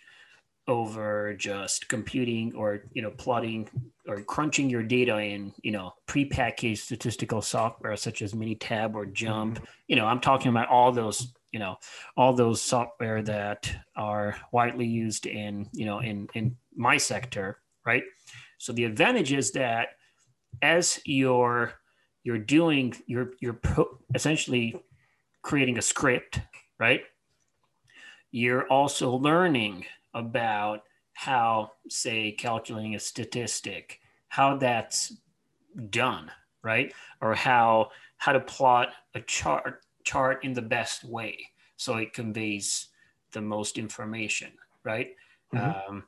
over 0.67 1.33
just 1.33 1.89
computing 1.89 2.53
or 2.55 2.83
you 2.93 3.01
know 3.01 3.09
plotting 3.09 3.67
or 4.07 4.21
crunching 4.21 4.69
your 4.69 4.83
data 4.83 5.17
in 5.17 5.51
you 5.63 5.71
know 5.71 5.91
prepackaged 6.07 6.77
statistical 6.77 7.41
software 7.41 7.95
such 7.95 8.21
as 8.21 8.33
minitab 8.33 8.93
or 8.93 9.05
JMP 9.05 9.55
mm-hmm. 9.55 9.63
you 9.88 9.95
know 9.95 10.05
i'm 10.05 10.19
talking 10.19 10.49
about 10.49 10.67
all 10.67 10.91
those 10.91 11.33
you 11.51 11.59
know 11.59 11.77
all 12.15 12.33
those 12.33 12.62
software 12.62 13.23
that 13.23 13.71
are 13.95 14.35
widely 14.51 14.85
used 14.85 15.25
in 15.25 15.67
you 15.73 15.85
know 15.85 15.99
in 15.99 16.27
in 16.35 16.55
my 16.75 16.97
sector 16.97 17.57
right 17.83 18.03
so 18.59 18.71
the 18.71 18.83
advantage 18.83 19.33
is 19.33 19.51
that 19.51 19.89
as 20.62 20.99
your 21.05 21.73
you're 22.23 22.38
doing 22.38 22.93
you're 23.08 23.32
you're 23.39 23.53
pro- 23.53 23.97
essentially 24.13 24.75
creating 25.41 25.77
a 25.77 25.82
script 25.82 26.41
right? 26.79 27.01
You're 28.32 28.67
also 28.67 29.12
learning 29.15 29.86
about 30.13 30.84
how 31.13 31.71
say 31.89 32.32
calculating 32.32 32.95
a 32.95 32.99
statistic 32.99 33.99
how 34.29 34.58
that's 34.58 35.13
done 35.89 36.32
right? 36.63 36.93
Or 37.21 37.36
how 37.36 37.91
how 38.17 38.34
to 38.34 38.39
plot 38.39 38.89
a 39.15 39.21
chart 39.21 39.82
chart 40.03 40.43
in 40.43 40.53
the 40.53 40.62
best 40.62 41.03
way 41.03 41.38
so 41.77 41.95
it 41.95 42.13
conveys 42.13 42.88
the 43.32 43.41
most 43.41 43.77
information 43.77 44.51
right? 44.84 45.15
Mm-hmm. 45.53 45.91
um, 45.91 46.03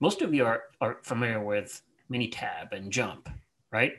most 0.00 0.22
of 0.22 0.32
you 0.32 0.46
are, 0.46 0.62
are 0.80 0.98
familiar 1.02 1.42
with 1.42 1.82
minitab 2.10 2.72
and 2.72 2.92
JMP 2.92 3.26
right? 3.70 3.92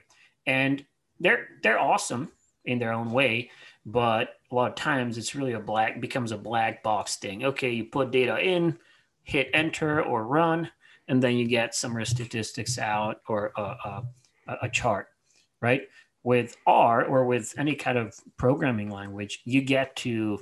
And 0.45 0.83
they're 1.19 1.49
they're 1.61 1.79
awesome 1.79 2.31
in 2.65 2.79
their 2.79 2.93
own 2.93 3.11
way, 3.11 3.49
but 3.85 4.35
a 4.51 4.55
lot 4.55 4.69
of 4.69 4.75
times 4.75 5.17
it's 5.17 5.35
really 5.35 5.53
a 5.53 5.59
black 5.59 6.01
becomes 6.01 6.31
a 6.31 6.37
black 6.37 6.83
box 6.83 7.15
thing. 7.17 7.45
Okay, 7.45 7.71
you 7.71 7.85
put 7.85 8.11
data 8.11 8.39
in, 8.39 8.77
hit 9.23 9.49
enter 9.53 10.01
or 10.03 10.25
run, 10.25 10.69
and 11.07 11.21
then 11.21 11.35
you 11.35 11.47
get 11.47 11.75
some 11.75 12.03
statistics 12.05 12.77
out 12.77 13.21
or 13.27 13.51
a, 13.57 13.61
a, 13.61 14.03
a 14.63 14.69
chart, 14.69 15.07
right? 15.61 15.83
With 16.23 16.57
R 16.67 17.05
or 17.05 17.25
with 17.25 17.53
any 17.57 17.75
kind 17.75 17.97
of 17.97 18.15
programming 18.37 18.89
language, 18.89 19.41
you 19.45 19.61
get 19.61 19.95
to, 19.97 20.39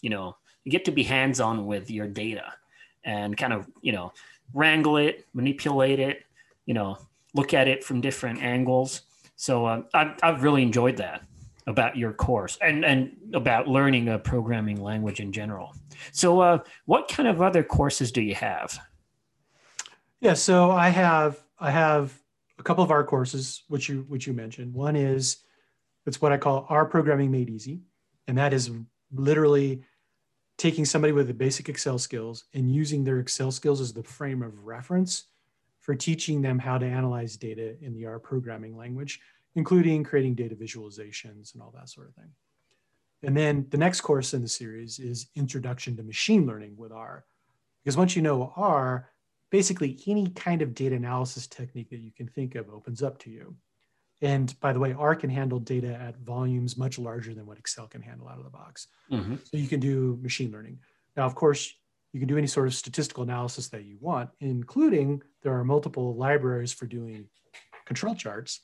you 0.00 0.10
know, 0.10 0.36
you 0.64 0.72
get 0.72 0.84
to 0.86 0.92
be 0.92 1.02
hands 1.02 1.40
on 1.40 1.66
with 1.66 1.90
your 1.90 2.06
data 2.06 2.52
and 3.04 3.36
kind 3.36 3.52
of, 3.52 3.68
you 3.82 3.92
know, 3.92 4.12
wrangle 4.54 4.96
it, 4.96 5.26
manipulate 5.34 5.98
it, 5.98 6.24
you 6.64 6.74
know, 6.74 6.98
look 7.34 7.54
at 7.54 7.68
it 7.68 7.84
from 7.84 8.00
different 8.00 8.42
angles 8.42 9.02
so 9.36 9.66
uh, 9.66 9.82
I've, 9.94 10.18
I've 10.22 10.42
really 10.42 10.62
enjoyed 10.62 10.96
that. 10.96 11.22
about 11.66 11.96
your 11.96 12.12
course 12.12 12.56
and 12.62 12.84
and 12.84 13.16
about 13.34 13.66
learning 13.66 14.08
a 14.08 14.18
programming 14.18 14.80
language 14.80 15.20
in 15.20 15.32
general. 15.32 15.74
So, 16.12 16.40
uh, 16.40 16.58
what 16.84 17.08
kind 17.08 17.28
of 17.28 17.42
other 17.42 17.62
courses 17.62 18.12
do 18.12 18.22
you 18.22 18.34
have? 18.34 18.78
Yeah, 20.20 20.34
so 20.34 20.70
I 20.70 20.90
have 20.90 21.42
I 21.58 21.70
have 21.70 22.16
a 22.58 22.62
couple 22.62 22.84
of 22.84 22.90
R 22.90 23.04
courses 23.04 23.64
which 23.68 23.88
you 23.88 24.04
which 24.08 24.26
you 24.26 24.32
mentioned. 24.32 24.74
One 24.74 24.96
is 24.96 25.38
it's 26.06 26.22
what 26.22 26.32
I 26.32 26.36
call 26.38 26.66
R 26.68 26.86
programming 26.86 27.30
made 27.30 27.50
easy, 27.50 27.80
and 28.28 28.38
that 28.38 28.52
is 28.52 28.70
literally 29.12 29.82
taking 30.56 30.84
somebody 30.84 31.12
with 31.12 31.26
the 31.26 31.34
basic 31.34 31.68
Excel 31.68 31.98
skills 31.98 32.44
and 32.54 32.72
using 32.72 33.04
their 33.04 33.18
Excel 33.18 33.50
skills 33.50 33.80
as 33.80 33.92
the 33.92 34.02
frame 34.02 34.42
of 34.42 34.64
reference 34.64 35.24
for 35.86 35.94
teaching 35.94 36.42
them 36.42 36.58
how 36.58 36.76
to 36.76 36.84
analyze 36.84 37.36
data 37.36 37.76
in 37.80 37.94
the 37.94 38.04
R 38.04 38.18
programming 38.18 38.76
language, 38.76 39.20
including 39.54 40.02
creating 40.02 40.34
data 40.34 40.56
visualizations 40.56 41.54
and 41.54 41.62
all 41.62 41.72
that 41.76 41.88
sort 41.88 42.08
of 42.08 42.14
thing. 42.16 42.32
And 43.22 43.36
then 43.36 43.66
the 43.70 43.78
next 43.78 44.00
course 44.00 44.34
in 44.34 44.42
the 44.42 44.48
series 44.48 44.98
is 44.98 45.28
Introduction 45.36 45.96
to 45.96 46.02
Machine 46.02 46.44
Learning 46.44 46.74
with 46.76 46.90
R. 46.90 47.24
Because 47.84 47.96
once 47.96 48.16
you 48.16 48.20
know 48.20 48.52
R, 48.56 49.08
basically 49.52 50.00
any 50.08 50.26
kind 50.30 50.60
of 50.60 50.74
data 50.74 50.96
analysis 50.96 51.46
technique 51.46 51.90
that 51.90 52.00
you 52.00 52.10
can 52.10 52.26
think 52.26 52.56
of 52.56 52.68
opens 52.68 53.00
up 53.00 53.18
to 53.20 53.30
you. 53.30 53.54
And 54.20 54.58
by 54.58 54.72
the 54.72 54.80
way, 54.80 54.92
R 54.92 55.14
can 55.14 55.30
handle 55.30 55.60
data 55.60 55.94
at 55.94 56.18
volumes 56.18 56.76
much 56.76 56.98
larger 56.98 57.32
than 57.32 57.46
what 57.46 57.58
Excel 57.58 57.86
can 57.86 58.02
handle 58.02 58.28
out 58.28 58.38
of 58.38 58.44
the 58.44 58.50
box. 58.50 58.88
Mm-hmm. 59.12 59.36
So 59.36 59.56
you 59.56 59.68
can 59.68 59.78
do 59.78 60.18
machine 60.20 60.50
learning. 60.50 60.80
Now, 61.16 61.26
of 61.26 61.36
course, 61.36 61.72
you 62.16 62.20
can 62.20 62.28
do 62.28 62.38
any 62.38 62.46
sort 62.46 62.66
of 62.66 62.74
statistical 62.74 63.22
analysis 63.22 63.68
that 63.68 63.84
you 63.84 63.98
want, 64.00 64.30
including 64.40 65.22
there 65.42 65.52
are 65.52 65.64
multiple 65.64 66.16
libraries 66.16 66.72
for 66.72 66.86
doing 66.86 67.26
control 67.84 68.14
charts. 68.14 68.60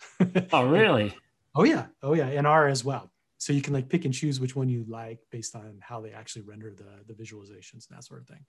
oh, 0.54 0.66
really? 0.70 1.14
oh, 1.54 1.64
yeah. 1.64 1.84
Oh, 2.02 2.14
yeah. 2.14 2.28
And 2.28 2.46
R 2.46 2.66
as 2.66 2.82
well. 2.82 3.12
So 3.36 3.52
you 3.52 3.60
can 3.60 3.74
like 3.74 3.90
pick 3.90 4.06
and 4.06 4.14
choose 4.14 4.40
which 4.40 4.56
one 4.56 4.70
you 4.70 4.86
like 4.88 5.18
based 5.30 5.54
on 5.54 5.76
how 5.80 6.00
they 6.00 6.12
actually 6.12 6.42
render 6.42 6.72
the, 6.74 7.12
the 7.12 7.22
visualizations 7.22 7.86
and 7.88 7.98
that 7.98 8.04
sort 8.04 8.22
of 8.22 8.26
thing. 8.26 8.42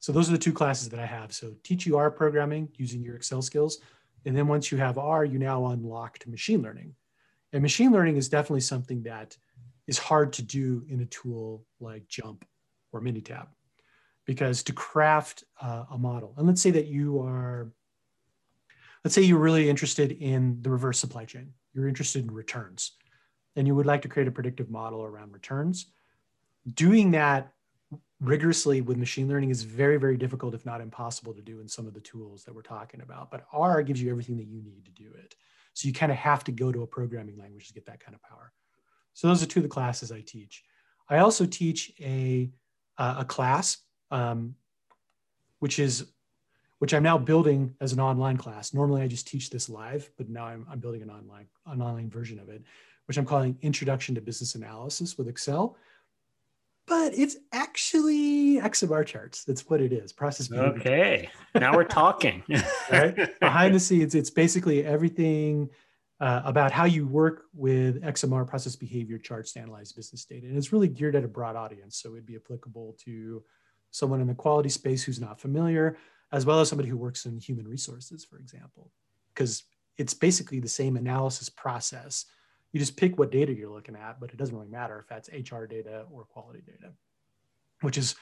So 0.00 0.10
those 0.10 0.28
are 0.28 0.32
the 0.32 0.38
two 0.38 0.52
classes 0.52 0.88
that 0.88 0.98
I 0.98 1.06
have. 1.06 1.32
So 1.32 1.54
teach 1.62 1.86
you 1.86 1.96
R 1.96 2.10
programming 2.10 2.68
using 2.74 3.00
your 3.00 3.14
Excel 3.14 3.42
skills 3.42 3.78
and 4.26 4.36
then 4.36 4.48
once 4.48 4.72
you 4.72 4.78
have 4.78 4.98
R, 4.98 5.24
you 5.24 5.38
now 5.38 5.66
unlock 5.66 6.18
to 6.18 6.30
machine 6.30 6.60
learning. 6.60 6.96
And 7.52 7.62
machine 7.62 7.92
learning 7.92 8.16
is 8.16 8.28
definitely 8.28 8.60
something 8.60 9.04
that 9.04 9.36
is 9.86 9.98
hard 9.98 10.32
to 10.34 10.42
do 10.42 10.84
in 10.88 11.00
a 11.00 11.06
tool 11.06 11.64
like 11.78 12.08
JMP 12.08 12.42
or 12.92 13.00
Minitab. 13.00 13.46
Because 14.26 14.62
to 14.64 14.72
craft 14.72 15.44
uh, 15.60 15.84
a 15.90 15.98
model, 15.98 16.34
and 16.36 16.46
let's 16.46 16.60
say 16.60 16.72
that 16.72 16.86
you 16.86 17.20
are, 17.20 17.72
let's 19.04 19.14
say 19.14 19.22
you're 19.22 19.38
really 19.38 19.70
interested 19.70 20.12
in 20.12 20.60
the 20.62 20.70
reverse 20.70 20.98
supply 20.98 21.24
chain, 21.24 21.52
you're 21.72 21.88
interested 21.88 22.24
in 22.24 22.34
returns, 22.34 22.92
and 23.54 23.66
you 23.66 23.74
would 23.74 23.86
like 23.86 24.02
to 24.02 24.08
create 24.08 24.28
a 24.28 24.32
predictive 24.32 24.68
model 24.68 25.04
around 25.04 25.32
returns. 25.32 25.86
Doing 26.74 27.12
that 27.12 27.52
rigorously 28.20 28.80
with 28.80 28.96
machine 28.96 29.28
learning 29.28 29.50
is 29.50 29.62
very, 29.62 29.98
very 29.98 30.16
difficult, 30.16 30.54
if 30.54 30.66
not 30.66 30.80
impossible 30.80 31.34
to 31.34 31.42
do 31.42 31.60
in 31.60 31.68
some 31.68 31.86
of 31.86 31.94
the 31.94 32.00
tools 32.00 32.44
that 32.44 32.54
we're 32.54 32.62
talking 32.62 33.02
about. 33.02 33.30
But 33.30 33.46
R 33.52 33.82
gives 33.82 34.02
you 34.02 34.10
everything 34.10 34.36
that 34.38 34.46
you 34.46 34.62
need 34.62 34.84
to 34.86 34.90
do 34.90 35.10
it. 35.22 35.34
So 35.74 35.86
you 35.86 35.94
kind 35.94 36.10
of 36.10 36.18
have 36.18 36.42
to 36.44 36.52
go 36.52 36.72
to 36.72 36.82
a 36.82 36.86
programming 36.86 37.38
language 37.38 37.68
to 37.68 37.74
get 37.74 37.86
that 37.86 38.00
kind 38.00 38.14
of 38.14 38.22
power. 38.22 38.52
So 39.12 39.28
those 39.28 39.42
are 39.42 39.46
two 39.46 39.60
of 39.60 39.64
the 39.64 39.68
classes 39.68 40.10
I 40.10 40.22
teach. 40.22 40.64
I 41.08 41.18
also 41.18 41.46
teach 41.46 41.92
a, 42.00 42.50
uh, 42.98 43.16
a 43.18 43.24
class, 43.24 43.76
um, 44.10 44.54
which 45.60 45.78
is 45.78 46.06
which 46.78 46.92
I'm 46.92 47.02
now 47.02 47.16
building 47.16 47.74
as 47.80 47.94
an 47.94 48.00
online 48.00 48.36
class. 48.36 48.74
Normally 48.74 49.00
I 49.00 49.08
just 49.08 49.26
teach 49.26 49.48
this 49.48 49.70
live, 49.70 50.10
but 50.18 50.28
now 50.28 50.44
I'm, 50.44 50.66
I'm 50.70 50.78
building 50.78 51.00
an 51.00 51.08
online, 51.08 51.46
an 51.64 51.80
online 51.80 52.10
version 52.10 52.38
of 52.38 52.50
it, 52.50 52.62
which 53.06 53.16
I'm 53.16 53.24
calling 53.24 53.56
Introduction 53.62 54.14
to 54.14 54.20
Business 54.20 54.56
Analysis 54.56 55.16
with 55.16 55.26
Excel 55.26 55.76
but 56.86 57.12
it's 57.18 57.36
actually 57.52 58.60
XMR 58.60 59.04
charts. 59.04 59.44
That's 59.44 59.68
what 59.68 59.80
it 59.80 59.92
is. 59.92 60.12
Process. 60.12 60.50
Okay, 60.52 61.28
now 61.54 61.74
we're 61.74 61.84
talking. 61.84 62.42
right 62.90 63.40
behind 63.40 63.74
the 63.74 63.80
scenes, 63.80 64.14
it's 64.14 64.30
basically 64.30 64.84
everything 64.84 65.68
uh, 66.20 66.42
about 66.44 66.72
how 66.72 66.84
you 66.84 67.06
work 67.06 67.44
with 67.52 68.02
XMR 68.02 68.46
process 68.46 68.76
behavior 68.76 69.18
charts 69.18 69.52
to 69.52 69.60
analyze 69.60 69.92
business 69.92 70.24
data, 70.24 70.46
and 70.46 70.56
it's 70.56 70.72
really 70.72 70.88
geared 70.88 71.16
at 71.16 71.24
a 71.24 71.28
broad 71.28 71.56
audience. 71.56 71.96
So 71.96 72.12
it'd 72.12 72.26
be 72.26 72.36
applicable 72.36 72.96
to 73.04 73.42
someone 73.96 74.20
in 74.20 74.26
the 74.26 74.34
quality 74.34 74.68
space 74.68 75.02
who's 75.02 75.20
not 75.20 75.40
familiar, 75.40 75.96
as 76.32 76.44
well 76.44 76.60
as 76.60 76.68
somebody 76.68 76.88
who 76.88 76.96
works 76.96 77.26
in 77.26 77.38
human 77.38 77.66
resources, 77.66 78.24
for 78.24 78.38
example, 78.38 78.90
because 79.32 79.64
it's 79.96 80.14
basically 80.14 80.60
the 80.60 80.68
same 80.68 80.96
analysis 80.96 81.48
process 81.48 82.26
you 82.76 82.80
just 82.80 82.98
pick 82.98 83.18
what 83.18 83.30
data 83.30 83.54
you're 83.54 83.70
looking 83.70 83.96
at, 83.96 84.20
but 84.20 84.30
it 84.32 84.36
doesn't 84.36 84.54
really 84.54 84.68
matter 84.68 84.98
if 84.98 85.06
that's 85.06 85.30
HR 85.30 85.64
data 85.64 86.04
or 86.10 86.24
quality 86.24 86.60
data, 86.60 86.92
which 87.80 87.96
is 87.96 88.16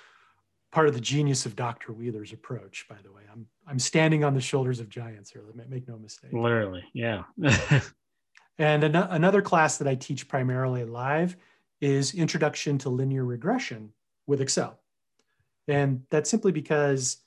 part 0.70 0.86
of 0.86 0.94
the 0.94 1.00
genius 1.00 1.44
of 1.44 1.56
Dr. 1.56 1.92
Wheeler's 1.92 2.32
approach, 2.32 2.86
by 2.88 2.94
the 3.02 3.10
way. 3.10 3.22
I'm 3.32 3.46
I'm 3.66 3.80
standing 3.80 4.22
on 4.22 4.32
the 4.32 4.40
shoulders 4.40 4.78
of 4.78 4.88
giants 4.88 5.30
here. 5.30 5.42
Make 5.68 5.88
no 5.88 5.98
mistake. 5.98 6.32
Literally, 6.32 6.84
yeah. 6.92 7.24
and 8.58 8.84
an- 8.84 8.94
another 8.94 9.42
class 9.42 9.78
that 9.78 9.88
I 9.88 9.96
teach 9.96 10.28
primarily 10.28 10.84
live 10.84 11.36
is 11.80 12.14
Introduction 12.14 12.78
to 12.78 12.90
Linear 12.90 13.24
Regression 13.24 13.92
with 14.28 14.40
Excel. 14.40 14.78
And 15.68 16.02
that's 16.10 16.30
simply 16.30 16.52
because 16.52 17.18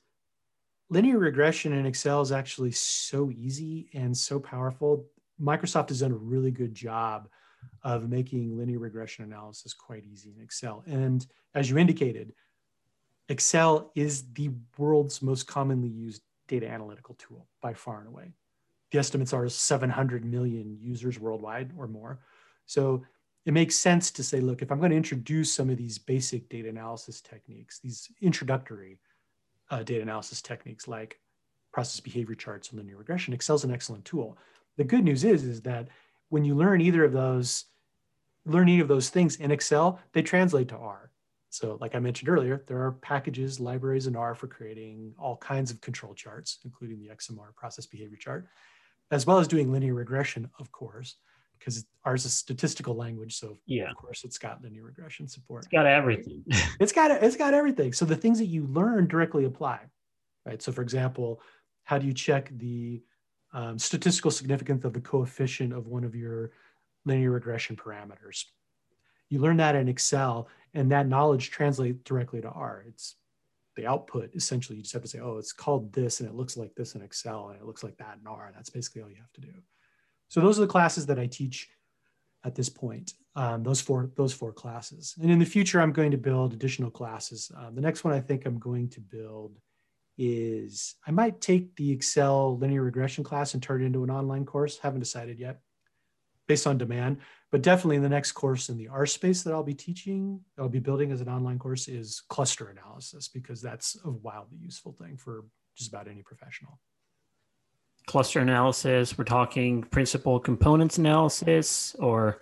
linear 0.90 1.18
regression 1.18 1.72
in 1.72 1.86
Excel 1.86 2.20
is 2.20 2.32
actually 2.32 2.72
so 2.72 3.30
easy 3.30 3.90
and 3.94 4.16
so 4.16 4.38
powerful 4.38 5.06
Microsoft 5.40 5.88
has 5.90 6.00
done 6.00 6.12
a 6.12 6.16
really 6.16 6.50
good 6.50 6.74
job 6.74 7.28
of 7.82 8.08
making 8.08 8.56
linear 8.56 8.78
regression 8.78 9.24
analysis 9.24 9.72
quite 9.72 10.04
easy 10.04 10.32
in 10.36 10.42
Excel. 10.42 10.82
And 10.86 11.26
as 11.54 11.70
you 11.70 11.78
indicated, 11.78 12.32
Excel 13.28 13.92
is 13.94 14.32
the 14.32 14.50
world's 14.76 15.22
most 15.22 15.46
commonly 15.46 15.88
used 15.88 16.22
data 16.46 16.68
analytical 16.68 17.14
tool 17.18 17.46
by 17.60 17.74
far 17.74 18.00
and 18.00 18.08
away. 18.08 18.32
The 18.90 18.98
estimates 18.98 19.32
are 19.32 19.48
700 19.48 20.24
million 20.24 20.78
users 20.80 21.18
worldwide 21.18 21.72
or 21.76 21.86
more. 21.86 22.20
So 22.66 23.04
it 23.48 23.54
makes 23.54 23.76
sense 23.76 24.10
to 24.10 24.22
say, 24.22 24.40
look, 24.40 24.60
if 24.60 24.70
I'm 24.70 24.78
going 24.78 24.90
to 24.90 24.96
introduce 24.96 25.50
some 25.50 25.70
of 25.70 25.78
these 25.78 25.96
basic 25.96 26.50
data 26.50 26.68
analysis 26.68 27.22
techniques, 27.22 27.78
these 27.78 28.10
introductory 28.20 29.00
uh, 29.70 29.82
data 29.82 30.02
analysis 30.02 30.42
techniques 30.42 30.86
like 30.86 31.18
process 31.72 31.98
behavior 31.98 32.34
charts 32.34 32.68
and 32.68 32.78
linear 32.78 32.98
regression, 32.98 33.32
Excel 33.32 33.56
is 33.56 33.64
an 33.64 33.72
excellent 33.72 34.04
tool. 34.04 34.36
The 34.76 34.84
good 34.84 35.02
news 35.02 35.24
is 35.24 35.44
is 35.44 35.62
that 35.62 35.88
when 36.28 36.44
you 36.44 36.54
learn 36.54 36.82
either 36.82 37.04
of 37.04 37.12
those 37.12 37.64
learn 38.44 38.68
any 38.68 38.80
of 38.80 38.88
those 38.88 39.08
things 39.08 39.36
in 39.36 39.50
excel 39.50 39.98
they 40.12 40.22
translate 40.22 40.68
to 40.68 40.76
r. 40.76 41.10
So 41.48 41.78
like 41.80 41.94
i 41.94 41.98
mentioned 41.98 42.28
earlier 42.28 42.64
there 42.66 42.82
are 42.82 42.92
packages 42.92 43.58
libraries 43.58 44.06
in 44.06 44.14
r 44.14 44.34
for 44.34 44.46
creating 44.46 45.14
all 45.18 45.36
kinds 45.38 45.70
of 45.70 45.80
control 45.80 46.14
charts 46.14 46.58
including 46.64 47.00
the 47.00 47.08
xmr 47.08 47.54
process 47.56 47.86
behavior 47.86 48.16
chart 48.16 48.46
as 49.10 49.26
well 49.26 49.38
as 49.38 49.48
doing 49.48 49.72
linear 49.72 49.94
regression 49.94 50.48
of 50.58 50.70
course 50.70 51.16
because 51.58 51.84
R's 52.04 52.24
is 52.24 52.32
a 52.32 52.34
statistical 52.34 52.94
language 52.94 53.38
so 53.38 53.58
yeah 53.66 53.90
of 53.90 53.96
course 53.96 54.24
it's 54.24 54.38
got 54.38 54.62
linear 54.62 54.84
regression 54.84 55.28
support 55.28 55.64
it's 55.64 55.72
got 55.72 55.86
everything 55.86 56.44
it's 56.80 56.92
got 56.92 57.10
it's 57.10 57.36
got 57.36 57.54
everything 57.54 57.92
so 57.92 58.04
the 58.04 58.16
things 58.16 58.38
that 58.38 58.46
you 58.46 58.66
learn 58.66 59.06
directly 59.06 59.44
apply 59.44 59.80
right 60.46 60.62
so 60.62 60.72
for 60.72 60.82
example 60.82 61.40
how 61.84 61.98
do 61.98 62.06
you 62.06 62.12
check 62.12 62.50
the 62.58 63.02
um, 63.52 63.78
statistical 63.78 64.30
significance 64.30 64.84
of 64.84 64.92
the 64.92 65.00
coefficient 65.00 65.72
of 65.72 65.86
one 65.86 66.04
of 66.04 66.14
your 66.14 66.52
linear 67.04 67.30
regression 67.30 67.76
parameters. 67.76 68.44
You 69.30 69.40
learn 69.40 69.56
that 69.58 69.74
in 69.74 69.88
Excel, 69.88 70.48
and 70.74 70.90
that 70.92 71.08
knowledge 71.08 71.50
translates 71.50 72.02
directly 72.04 72.40
to 72.40 72.48
R. 72.48 72.84
It's 72.86 73.16
the 73.76 73.86
output. 73.86 74.34
Essentially, 74.34 74.76
you 74.76 74.82
just 74.82 74.94
have 74.94 75.02
to 75.02 75.08
say, 75.08 75.20
"Oh, 75.20 75.38
it's 75.38 75.52
called 75.52 75.92
this, 75.92 76.20
and 76.20 76.28
it 76.28 76.34
looks 76.34 76.56
like 76.56 76.74
this 76.74 76.94
in 76.94 77.02
Excel, 77.02 77.48
and 77.48 77.60
it 77.60 77.66
looks 77.66 77.82
like 77.82 77.96
that 77.98 78.18
in 78.20 78.26
R." 78.26 78.52
That's 78.54 78.70
basically 78.70 79.02
all 79.02 79.10
you 79.10 79.16
have 79.16 79.32
to 79.34 79.40
do. 79.40 79.52
So 80.28 80.40
those 80.40 80.58
are 80.58 80.62
the 80.62 80.68
classes 80.68 81.06
that 81.06 81.18
I 81.18 81.26
teach 81.26 81.68
at 82.44 82.54
this 82.54 82.68
point. 82.68 83.14
Um, 83.34 83.62
those 83.62 83.80
four 83.80 84.10
those 84.16 84.32
four 84.32 84.52
classes, 84.52 85.14
and 85.20 85.30
in 85.30 85.38
the 85.38 85.44
future, 85.44 85.80
I'm 85.80 85.92
going 85.92 86.10
to 86.10 86.18
build 86.18 86.52
additional 86.52 86.90
classes. 86.90 87.52
Um, 87.56 87.74
the 87.74 87.80
next 87.80 88.02
one 88.02 88.12
I 88.12 88.20
think 88.20 88.46
I'm 88.46 88.58
going 88.58 88.88
to 88.90 89.00
build 89.00 89.58
is 90.16 90.96
I 91.06 91.12
might 91.12 91.40
take 91.40 91.76
the 91.76 91.92
Excel 91.92 92.58
linear 92.58 92.82
regression 92.82 93.22
class 93.22 93.54
and 93.54 93.62
turn 93.62 93.82
it 93.82 93.86
into 93.86 94.02
an 94.02 94.10
online 94.10 94.44
course. 94.44 94.78
Haven't 94.78 95.00
decided 95.00 95.38
yet 95.38 95.60
based 96.48 96.66
on 96.66 96.78
demand, 96.78 97.18
but 97.52 97.62
definitely 97.62 97.96
in 97.96 98.02
the 98.02 98.08
next 98.08 98.32
course 98.32 98.70
in 98.70 98.76
the 98.76 98.88
R 98.88 99.06
space 99.06 99.42
that 99.42 99.52
I'll 99.52 99.62
be 99.62 99.74
teaching, 99.74 100.40
I'll 100.58 100.68
be 100.68 100.80
building 100.80 101.12
as 101.12 101.20
an 101.20 101.28
online 101.28 101.58
course 101.58 101.86
is 101.86 102.22
cluster 102.28 102.70
analysis 102.70 103.28
because 103.28 103.62
that's 103.62 103.96
a 104.04 104.10
wildly 104.10 104.58
useful 104.60 104.92
thing 104.92 105.16
for 105.16 105.44
just 105.76 105.90
about 105.90 106.08
any 106.08 106.22
professional. 106.22 106.80
Cluster 108.08 108.40
analysis, 108.40 109.18
we're 109.18 109.24
talking 109.24 109.82
principal 109.82 110.40
components 110.40 110.96
analysis 110.96 111.94
or? 111.98 112.40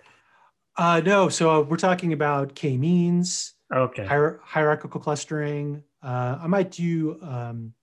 Uh, 0.77 1.01
no, 1.05 1.27
so 1.27 1.63
we're 1.63 1.75
talking 1.75 2.13
about 2.13 2.55
k-means, 2.55 3.55
okay. 3.75 4.07
Hier- 4.07 4.39
hierarchical 4.43 5.01
clustering, 5.01 5.83
uh, 6.01 6.39
I 6.41 6.47
might 6.47 6.71
do. 6.71 7.19
Um, 7.21 7.73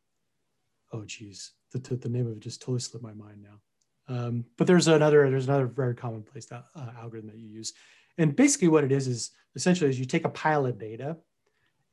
oh, 0.95 1.05
geez, 1.05 1.53
the, 1.73 1.79
the, 1.79 1.97
the 1.97 2.09
name 2.09 2.27
of 2.27 2.33
it 2.33 2.41
just 2.41 2.63
totally 2.63 2.81
slipped 2.81 3.05
my 3.05 3.13
mind 3.13 3.43
now. 3.43 3.61
Um, 4.09 4.47
but 4.57 4.67
there's 4.67 4.89
another 4.89 5.29
there's 5.29 5.47
another 5.47 5.67
very 5.67 5.95
commonplace 5.95 6.47
that, 6.47 6.65
uh, 6.75 6.91
algorithm 6.99 7.29
that 7.29 7.39
you 7.39 7.49
use, 7.49 7.75
and 8.17 8.35
basically 8.35 8.69
what 8.69 8.85
it 8.85 8.93
is 8.93 9.09
is 9.09 9.31
essentially 9.57 9.91
is 9.91 10.01
you 10.01 10.07
take 10.07 10.25
a 10.25 10.31
pile 10.31 10.65
of 10.65 10.79
data, 10.79 11.19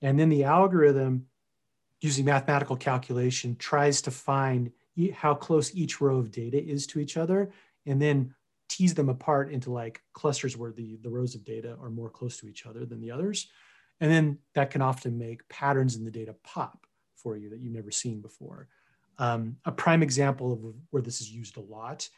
and 0.02 0.18
then 0.18 0.30
the 0.30 0.46
algorithm, 0.46 1.26
using 2.00 2.24
mathematical 2.24 2.78
calculation, 2.78 3.58
tries 3.58 4.02
to 4.04 4.12
find 4.12 4.72
how 5.14 5.34
close 5.34 5.76
each 5.76 6.02
row 6.02 6.18
of 6.18 6.32
data 6.32 6.62
is 6.64 6.88
to 6.88 7.00
each 7.00 7.18
other, 7.18 7.52
and 7.86 8.02
then 8.02 8.34
tease 8.70 8.94
them 8.94 9.10
apart 9.10 9.52
into 9.52 9.72
like 9.72 10.02
clusters 10.14 10.56
where 10.56 10.72
the 10.72 10.98
the 11.02 11.10
rows 11.10 11.36
of 11.36 11.44
data 11.44 11.78
are 11.82 11.90
more 11.90 12.10
close 12.10 12.38
to 12.38 12.48
each 12.48 12.66
other 12.66 12.86
than 12.86 13.02
the 13.02 13.12
others, 13.12 13.48
and 14.00 14.12
then 14.12 14.38
that 14.54 14.72
can 14.72 14.82
often 14.82 15.18
make 15.18 15.48
patterns 15.50 15.96
in 15.96 16.06
the 16.06 16.12
data 16.12 16.36
pop 16.44 16.86
for 17.16 17.38
you 17.38 17.50
that 17.50 17.60
you've 17.60 17.74
never 17.74 17.92
seen 17.92 18.22
before. 18.22 18.68
Um, 19.18 19.58
a 19.66 19.72
prime 19.72 20.02
example 20.02 20.54
of 20.54 20.60
where 20.90 21.02
this 21.02 21.22
is 21.22 21.30
used 21.30 21.58
a 21.58 21.62
lot 21.62 22.10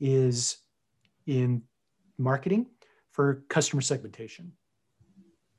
is 0.00 0.58
in 1.26 1.62
marketing 2.18 2.66
for 3.10 3.44
customer 3.48 3.82
segmentation. 3.82 4.52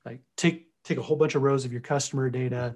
Like 0.06 0.22
take 0.38 0.68
take 0.84 0.98
a 0.98 1.02
whole 1.02 1.18
bunch 1.18 1.36
of 1.36 1.44
rows 1.44 1.66
of 1.66 1.72
your 1.72 1.82
customer 1.82 2.30
data, 2.30 2.76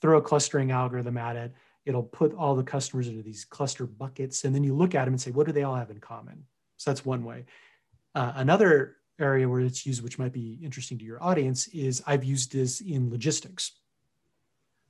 throw 0.00 0.18
a 0.18 0.22
clustering 0.22 0.70
algorithm 0.70 1.16
at 1.16 1.36
it. 1.36 1.52
It'll 1.88 2.02
put 2.02 2.34
all 2.34 2.54
the 2.54 2.62
customers 2.62 3.08
into 3.08 3.22
these 3.22 3.44
cluster 3.44 3.86
buckets, 3.86 4.44
and 4.44 4.54
then 4.54 4.62
you 4.62 4.74
look 4.74 4.94
at 4.94 5.06
them 5.06 5.14
and 5.14 5.20
say, 5.20 5.30
what 5.30 5.46
do 5.46 5.52
they 5.52 5.62
all 5.62 5.74
have 5.74 5.90
in 5.90 5.98
common? 5.98 6.44
So 6.76 6.90
that's 6.90 7.04
one 7.04 7.24
way. 7.24 7.46
Uh, 8.14 8.32
another 8.36 8.96
area 9.18 9.48
where 9.48 9.60
it's 9.60 9.86
used, 9.86 10.02
which 10.02 10.18
might 10.18 10.32
be 10.32 10.58
interesting 10.62 10.98
to 10.98 11.04
your 11.04 11.22
audience, 11.22 11.66
is 11.68 12.02
I've 12.06 12.24
used 12.24 12.52
this 12.52 12.80
in 12.80 13.10
logistics. 13.10 13.72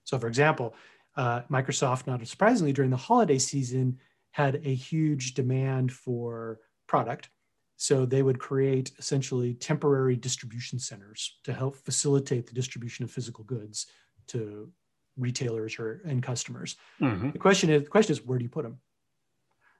So, 0.02 0.18
for 0.18 0.26
example, 0.26 0.74
uh, 1.16 1.42
Microsoft, 1.50 2.06
not 2.06 2.26
surprisingly, 2.26 2.72
during 2.72 2.90
the 2.90 2.96
holiday 2.96 3.38
season, 3.38 3.98
had 4.32 4.56
a 4.64 4.74
huge 4.74 5.34
demand 5.34 5.92
for 5.92 6.58
product. 6.86 7.30
So 7.76 8.04
they 8.04 8.22
would 8.24 8.40
create 8.40 8.90
essentially 8.98 9.54
temporary 9.54 10.16
distribution 10.16 10.80
centers 10.80 11.38
to 11.44 11.52
help 11.52 11.76
facilitate 11.76 12.46
the 12.46 12.54
distribution 12.54 13.04
of 13.04 13.10
physical 13.10 13.44
goods 13.44 13.86
to 14.28 14.72
retailers 15.18 15.78
or 15.78 16.00
and 16.04 16.22
customers. 16.22 16.76
Mm-hmm. 17.00 17.30
The 17.30 17.38
question 17.38 17.70
is, 17.70 17.82
the 17.82 17.90
question 17.90 18.12
is, 18.12 18.24
where 18.24 18.38
do 18.38 18.44
you 18.44 18.48
put 18.48 18.62
them? 18.62 18.78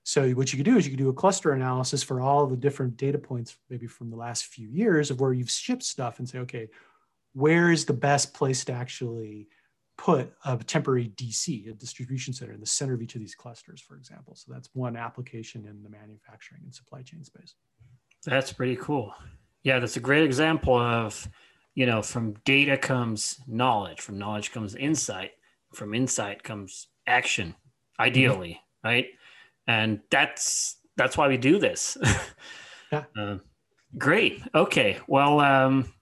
So 0.03 0.31
what 0.31 0.53
you 0.53 0.57
could 0.57 0.65
do 0.65 0.79
is 0.79 0.87
you 0.87 0.91
could 0.91 0.99
do 0.99 1.11
a 1.11 1.15
cluster 1.15 1.53
analysis 1.53 2.03
for 2.03 2.21
all 2.21 2.47
the 2.47 2.57
different 2.57 2.97
data 2.97 3.19
points, 3.19 3.57
maybe 3.69 3.87
from 3.87 4.11
the 4.11 4.17
last 4.17 4.47
few 4.47 4.69
years 4.69 5.11
of 5.11 5.21
where 5.21 5.33
you've 5.33 5.51
shipped 5.51 5.83
stuff, 5.83 6.19
and 6.19 6.29
say, 6.29 6.39
okay, 6.39 6.69
where 7.35 7.71
is 7.71 7.85
the 7.85 7.93
best 7.93 8.33
place 8.33 8.65
to 8.65 8.73
actually 8.73 9.49
put 9.99 10.33
a 10.47 10.57
temporary 10.57 11.09
DC, 11.17 11.69
a 11.69 11.75
distribution 11.75 12.33
center, 12.33 12.53
in 12.53 12.61
the 12.61 12.67
center 12.67 12.95
of 12.95 13.03
each 13.03 13.17
of 13.17 13.21
these 13.21 13.35
clusters, 13.35 13.83
for 13.83 13.97
example. 13.97 14.35
So 14.35 14.53
that's 14.53 14.71
one 14.73 14.97
application 14.97 15.67
in 15.67 15.83
the 15.83 15.91
manufacturing 15.91 16.63
and 16.65 16.75
supply 16.75 17.03
chain 17.03 17.23
space. 17.25 17.55
That's 18.25 18.53
pretty 18.53 18.77
cool. 18.77 19.13
Yeah, 19.63 19.79
that's 19.79 19.97
a 19.97 20.01
great 20.01 20.25
example 20.25 20.79
of, 20.79 21.29
you 21.79 21.87
know, 21.87 22.03
from 22.03 22.33
data 22.45 22.77
comes 22.77 23.41
knowledge, 23.47 24.01
from 24.01 24.19
knowledge 24.19 24.51
comes 24.51 24.75
insight, 24.75 25.31
from 25.73 25.95
insight 25.95 26.43
comes 26.43 26.89
action, 27.07 27.55
ideally, 28.01 28.61
mm-hmm. 28.85 28.89
right? 28.89 29.07
And 29.69 30.01
that's 30.11 30.79
that's 30.97 31.17
why 31.17 31.29
we 31.29 31.37
do 31.37 31.61
this. 31.61 31.97
yeah. 32.93 33.05
Uh, 33.17 33.37
great. 33.97 34.43
Okay. 34.53 34.99
Well, 35.07 35.39
um, 35.39 35.93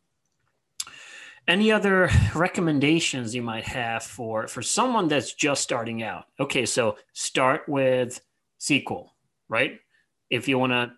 any 1.46 1.70
other 1.70 2.08
recommendations 2.34 3.34
you 3.34 3.42
might 3.42 3.64
have 3.64 4.02
for 4.02 4.48
for 4.48 4.62
someone 4.62 5.08
that's 5.08 5.34
just 5.34 5.62
starting 5.62 6.02
out 6.02 6.24
okay 6.40 6.66
so 6.66 6.96
start 7.12 7.68
with 7.68 8.20
sql 8.58 9.10
right 9.48 9.78
if 10.28 10.48
you 10.48 10.58
want 10.58 10.72
to 10.72 10.90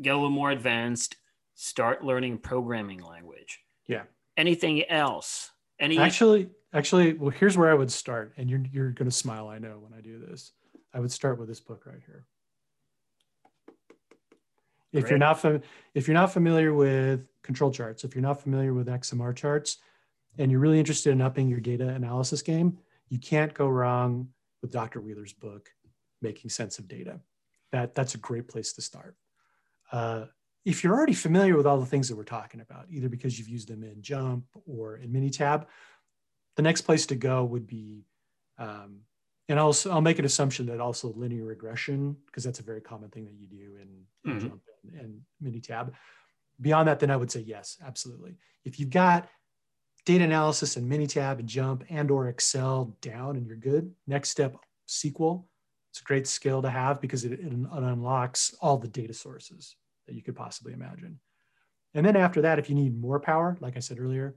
get 0.00 0.14
a 0.14 0.16
little 0.16 0.30
more 0.30 0.50
advanced 0.50 1.16
start 1.54 2.02
learning 2.02 2.38
programming 2.38 3.02
language 3.02 3.61
anything 4.36 4.84
else 4.88 5.50
any 5.78 5.98
actually 5.98 6.48
actually 6.72 7.14
well 7.14 7.30
here's 7.30 7.56
where 7.56 7.70
i 7.70 7.74
would 7.74 7.90
start 7.90 8.32
and 8.36 8.48
you're 8.50 8.62
you're 8.72 8.90
going 8.90 9.08
to 9.08 9.16
smile 9.16 9.48
i 9.48 9.58
know 9.58 9.78
when 9.80 9.92
i 9.96 10.00
do 10.00 10.18
this 10.18 10.52
i 10.94 11.00
would 11.00 11.12
start 11.12 11.38
with 11.38 11.48
this 11.48 11.60
book 11.60 11.84
right 11.86 12.02
here 12.06 12.26
if 14.92 15.04
Great. 15.04 15.10
you're 15.10 15.18
not 15.18 15.40
fam- 15.40 15.62
if 15.94 16.06
you're 16.06 16.14
not 16.14 16.32
familiar 16.32 16.72
with 16.72 17.26
control 17.42 17.70
charts, 17.70 18.04
if 18.04 18.14
you're 18.14 18.22
not 18.22 18.42
familiar 18.42 18.74
with 18.74 18.88
XMR 18.88 19.34
charts, 19.34 19.78
and 20.38 20.50
you're 20.50 20.60
really 20.60 20.78
interested 20.78 21.10
in 21.10 21.20
upping 21.20 21.48
your 21.48 21.60
data 21.60 21.88
analysis 21.88 22.42
game, 22.42 22.78
you 23.08 23.18
can't 23.18 23.52
go 23.54 23.68
wrong 23.68 24.28
with 24.60 24.70
Dr. 24.70 25.00
Wheeler's 25.00 25.32
book, 25.32 25.70
Making 26.20 26.50
Sense 26.50 26.78
of 26.78 26.88
Data. 26.88 27.20
That 27.72 27.94
that's 27.94 28.14
a 28.14 28.18
great 28.18 28.48
place 28.48 28.74
to 28.74 28.82
start. 28.82 29.16
Uh, 29.90 30.26
if 30.64 30.84
you're 30.84 30.94
already 30.94 31.14
familiar 31.14 31.56
with 31.56 31.66
all 31.66 31.80
the 31.80 31.86
things 31.86 32.08
that 32.08 32.16
we're 32.16 32.24
talking 32.24 32.60
about, 32.60 32.86
either 32.90 33.08
because 33.08 33.38
you've 33.38 33.48
used 33.48 33.68
them 33.68 33.82
in 33.82 33.96
JMP 34.02 34.42
or 34.66 34.96
in 34.96 35.10
Minitab, 35.12 35.66
the 36.56 36.62
next 36.62 36.82
place 36.82 37.06
to 37.06 37.16
go 37.16 37.44
would 37.44 37.66
be 37.66 38.04
um, 38.58 39.00
and 39.48 39.58
I'll, 39.58 39.76
I'll 39.90 40.00
make 40.00 40.18
an 40.18 40.24
assumption 40.24 40.66
that 40.66 40.80
also 40.80 41.12
linear 41.14 41.44
regression, 41.44 42.16
because 42.26 42.44
that's 42.44 42.60
a 42.60 42.62
very 42.62 42.80
common 42.80 43.10
thing 43.10 43.24
that 43.24 43.34
you 43.34 43.46
do 43.46 43.76
in, 43.80 44.32
mm-hmm. 44.32 44.46
JMP 44.46 44.60
and, 44.84 45.00
and 45.00 45.20
Minitab. 45.42 45.92
Beyond 46.60 46.88
that, 46.88 47.00
then 47.00 47.10
I 47.10 47.16
would 47.16 47.30
say 47.30 47.40
yes, 47.40 47.76
absolutely. 47.84 48.36
If 48.64 48.78
you've 48.78 48.90
got 48.90 49.28
data 50.06 50.24
analysis 50.24 50.76
and 50.76 50.90
Minitab 50.90 51.38
and 51.38 51.48
JMP 51.48 51.84
and 51.90 52.10
or 52.10 52.28
Excel 52.28 52.96
down 53.00 53.36
and 53.36 53.46
you're 53.46 53.56
good, 53.56 53.92
next 54.06 54.30
step, 54.30 54.56
SQL. 54.88 55.44
It's 55.90 56.00
a 56.00 56.04
great 56.04 56.26
skill 56.26 56.62
to 56.62 56.70
have 56.70 57.00
because 57.00 57.24
it, 57.24 57.32
it 57.32 57.52
unlocks 57.52 58.54
all 58.60 58.78
the 58.78 58.88
data 58.88 59.12
sources 59.12 59.76
that 60.12 60.16
you 60.16 60.22
could 60.22 60.36
possibly 60.36 60.74
imagine. 60.74 61.18
And 61.94 62.04
then 62.04 62.16
after 62.16 62.42
that, 62.42 62.58
if 62.58 62.68
you 62.68 62.76
need 62.76 63.00
more 63.00 63.18
power, 63.18 63.56
like 63.60 63.76
I 63.76 63.80
said 63.80 63.98
earlier, 63.98 64.36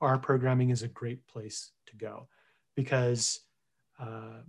R 0.00 0.16
programming 0.18 0.70
is 0.70 0.82
a 0.82 0.88
great 0.88 1.26
place 1.26 1.72
to 1.88 1.96
go 1.96 2.28
because 2.74 3.40
uh, 3.98 4.40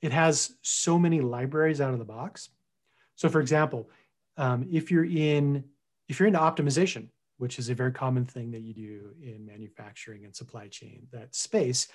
it 0.00 0.10
has 0.10 0.54
so 0.62 0.98
many 0.98 1.20
libraries 1.20 1.82
out 1.82 1.92
of 1.92 1.98
the 1.98 2.04
box. 2.04 2.48
So 3.14 3.28
for 3.28 3.40
example, 3.40 3.90
um, 4.38 4.66
if 4.70 4.90
you're 4.90 5.04
in, 5.04 5.64
if 6.08 6.18
you're 6.18 6.28
into 6.28 6.38
optimization, 6.38 7.08
which 7.36 7.58
is 7.58 7.68
a 7.68 7.74
very 7.74 7.92
common 7.92 8.24
thing 8.24 8.50
that 8.52 8.62
you 8.62 8.72
do 8.72 9.10
in 9.22 9.44
manufacturing 9.44 10.24
and 10.24 10.34
supply 10.34 10.68
chain, 10.68 11.06
that 11.12 11.34
space 11.34 11.88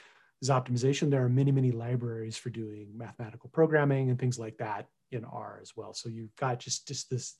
is 0.43 0.49
optimization. 0.49 1.10
There 1.10 1.23
are 1.23 1.30
many, 1.30 1.52
many 1.52 1.71
libraries 1.71 2.38
for 2.38 2.52
doing 2.52 2.89
mathematical 2.95 3.49
programming 3.49 4.12
and 4.12 4.19
things 4.19 4.38
like 4.38 4.58
that 4.58 4.88
in 5.12 5.25
R 5.25 5.60
as 5.60 5.75
well. 5.75 5.93
So 5.95 6.08
you've 6.08 6.36
got 6.36 6.60
just, 6.60 6.88
just 6.88 7.10
this 7.10 7.36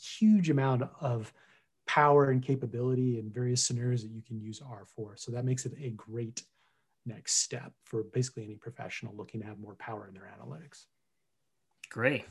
huge 0.00 0.50
amount 0.50 0.82
of 1.00 1.32
power 1.86 2.30
and 2.30 2.42
capability 2.42 3.18
in 3.18 3.30
various 3.30 3.64
scenarios 3.64 4.02
that 4.02 4.10
you 4.10 4.22
can 4.22 4.40
use 4.40 4.60
R 4.64 4.84
for. 4.94 5.16
So 5.16 5.32
that 5.32 5.44
makes 5.44 5.66
it 5.66 5.72
a 5.80 5.90
great 5.90 6.42
next 7.06 7.36
step 7.36 7.72
for 7.84 8.02
basically 8.02 8.44
any 8.44 8.56
professional 8.56 9.14
looking 9.16 9.40
to 9.40 9.46
have 9.46 9.58
more 9.58 9.74
power 9.76 10.06
in 10.06 10.14
their 10.14 10.30
analytics. 10.38 10.84
Great. 11.90 12.26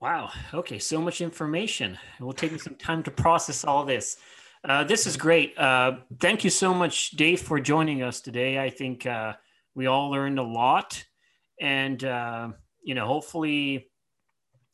Wow. 0.00 0.30
Okay. 0.52 0.78
So 0.78 1.00
much 1.00 1.20
information. 1.20 1.96
It 2.18 2.24
will 2.24 2.32
take 2.32 2.52
me 2.52 2.58
some 2.58 2.74
time 2.74 3.02
to 3.04 3.10
process 3.10 3.64
all 3.64 3.84
this. 3.84 4.16
Uh, 4.64 4.82
this 4.82 5.06
is 5.06 5.16
great. 5.16 5.56
Uh, 5.56 5.98
thank 6.18 6.42
you 6.42 6.50
so 6.50 6.74
much, 6.74 7.12
Dave, 7.12 7.40
for 7.40 7.60
joining 7.60 8.02
us 8.02 8.20
today. 8.20 8.58
I 8.58 8.68
think 8.68 9.06
uh, 9.06 9.34
we 9.76 9.86
all 9.86 10.10
learned 10.10 10.40
a 10.40 10.42
lot. 10.42 11.04
And, 11.60 12.02
uh, 12.02 12.50
you 12.82 12.94
know, 12.94 13.06
hopefully, 13.06 13.88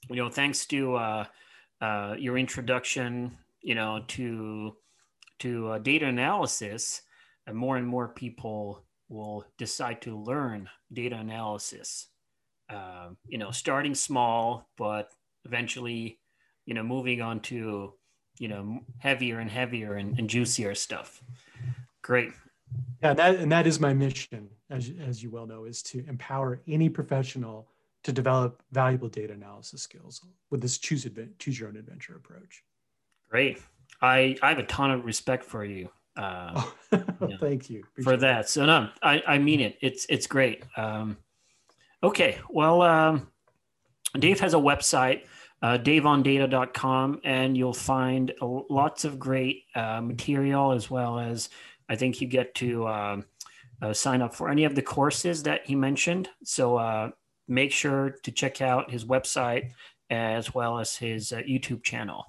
you 0.09 0.17
know, 0.17 0.31
thanks 0.31 0.65
to 0.67 1.27
uh, 1.83 1.85
uh, 1.85 2.15
your 2.19 2.39
introduction, 2.39 3.37
you 3.61 3.75
know, 3.75 4.05
to, 4.09 4.77
to 5.41 5.79
data 5.81 6.07
analysis, 6.07 7.03
and 7.47 7.57
more 7.57 7.77
and 7.77 7.87
more 7.87 8.09
people 8.09 8.85
will 9.09 9.45
decide 9.59 10.01
to 10.03 10.17
learn 10.19 10.69
data 10.93 11.17
analysis. 11.17 12.09
Uh, 12.71 13.11
you 13.27 13.37
know, 13.37 13.51
starting 13.51 13.95
small, 13.95 14.69
but 14.79 15.11
eventually, 15.45 16.19
you 16.65 16.75
know, 16.75 16.83
moving 16.83 17.21
on 17.21 17.41
to, 17.41 17.93
you 18.39 18.49
know, 18.49 18.81
heavier 18.99 19.41
and 19.41 19.51
heavier 19.51 19.95
and, 19.95 20.19
and 20.19 20.31
juicier 20.31 20.75
stuff. 20.75 21.23
Great. 22.03 22.31
Yeah, 23.03 23.13
that 23.13 23.37
and 23.37 23.53
that 23.53 23.67
is 23.67 23.79
my 23.79 23.93
mission, 23.93 24.49
as 24.71 24.91
as 25.07 25.23
you 25.23 25.31
well 25.31 25.47
know, 25.47 25.65
is 25.65 25.83
to 25.83 26.03
empower 26.09 26.63
any 26.67 26.89
professional 26.89 27.69
to 28.05 28.13
develop 28.13 28.63
valuable 28.73 29.09
data 29.09 29.33
analysis 29.33 29.83
skills 29.83 30.25
with 30.51 30.61
this 30.61 30.79
choose 30.79 31.07
advent, 31.07 31.39
choose 31.39 31.59
your 31.59 31.69
own 31.69 31.77
adventure 31.77 32.17
approach. 32.17 32.65
Great. 33.31 33.61
I 34.01 34.37
I 34.43 34.49
have 34.49 34.59
a 34.59 34.67
ton 34.67 34.91
of 34.91 35.05
respect 35.05 35.45
for 35.45 35.65
you. 35.65 35.89
Uh, 36.17 36.63
oh, 36.93 37.09
thank 37.41 37.71
you 37.71 37.81
Appreciate 37.81 38.05
for 38.05 38.17
that. 38.19 38.49
So 38.49 38.67
no, 38.67 38.89
I, 39.03 39.23
I 39.27 39.39
mean 39.39 39.61
it. 39.61 39.79
It's 39.81 40.07
it's 40.09 40.27
great. 40.27 40.65
Um, 40.77 41.17
Okay, 42.05 42.39
well, 42.51 42.83
um, 42.83 43.29
Dave 44.19 44.41
has 44.41 44.55
a 44.55 44.59
website, 44.59 45.23
uh, 45.63 45.79
daveondata.com, 45.79 47.21
and 47.23 47.57
you'll 47.57 47.73
find 47.73 48.33
lots 48.41 49.05
of 49.05 49.21
great 49.21 49.67
uh, 49.77 50.01
material 50.01 50.73
as 50.73 50.91
well 50.91 51.21
as 51.21 51.49
I 51.89 51.95
think 51.95 52.21
you 52.21 52.27
get 52.27 52.57
to 52.57 52.87
uh, 52.87 53.21
uh, 53.81 53.93
sign 53.93 54.21
up 54.21 54.35
for 54.35 54.49
any 54.49 54.65
of 54.65 54.75
the 54.75 54.83
courses 54.83 55.45
that 55.45 55.65
he 55.65 55.77
mentioned. 55.77 56.29
So 56.43 56.77
uh, 56.77 57.11
make 57.53 57.73
sure 57.73 58.11
to 58.23 58.33
check 58.33 58.61
out 58.61 58.91
his 58.91 59.05
website 59.05 59.71
as 60.11 60.55
well 60.55 60.79
as 60.79 60.97
his 60.97 61.33
uh, 61.33 61.39
YouTube 61.39 61.83
channel. 61.83 62.25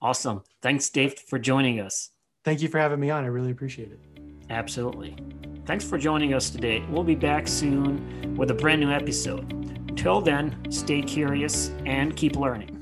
Awesome. 0.00 0.42
Thanks, 0.62 0.88
Dave, 0.90 1.18
for 1.18 1.38
joining 1.38 1.80
us. 1.80 2.10
Thank 2.44 2.62
you 2.62 2.68
for 2.68 2.78
having 2.78 3.00
me 3.00 3.10
on. 3.10 3.24
I 3.24 3.28
really 3.28 3.50
appreciate 3.50 3.90
it. 3.90 4.00
Absolutely. 4.50 5.16
Thanks 5.64 5.84
for 5.84 5.98
joining 5.98 6.32
us 6.32 6.50
today. 6.50 6.84
We'll 6.90 7.02
be 7.02 7.16
back 7.16 7.48
soon 7.48 8.36
with 8.36 8.50
a 8.50 8.54
brand 8.54 8.80
new 8.80 8.90
episode. 8.90 9.52
Until 9.88 10.20
then, 10.20 10.70
stay 10.70 11.02
curious 11.02 11.70
and 11.84 12.14
keep 12.14 12.36
learning. 12.36 12.75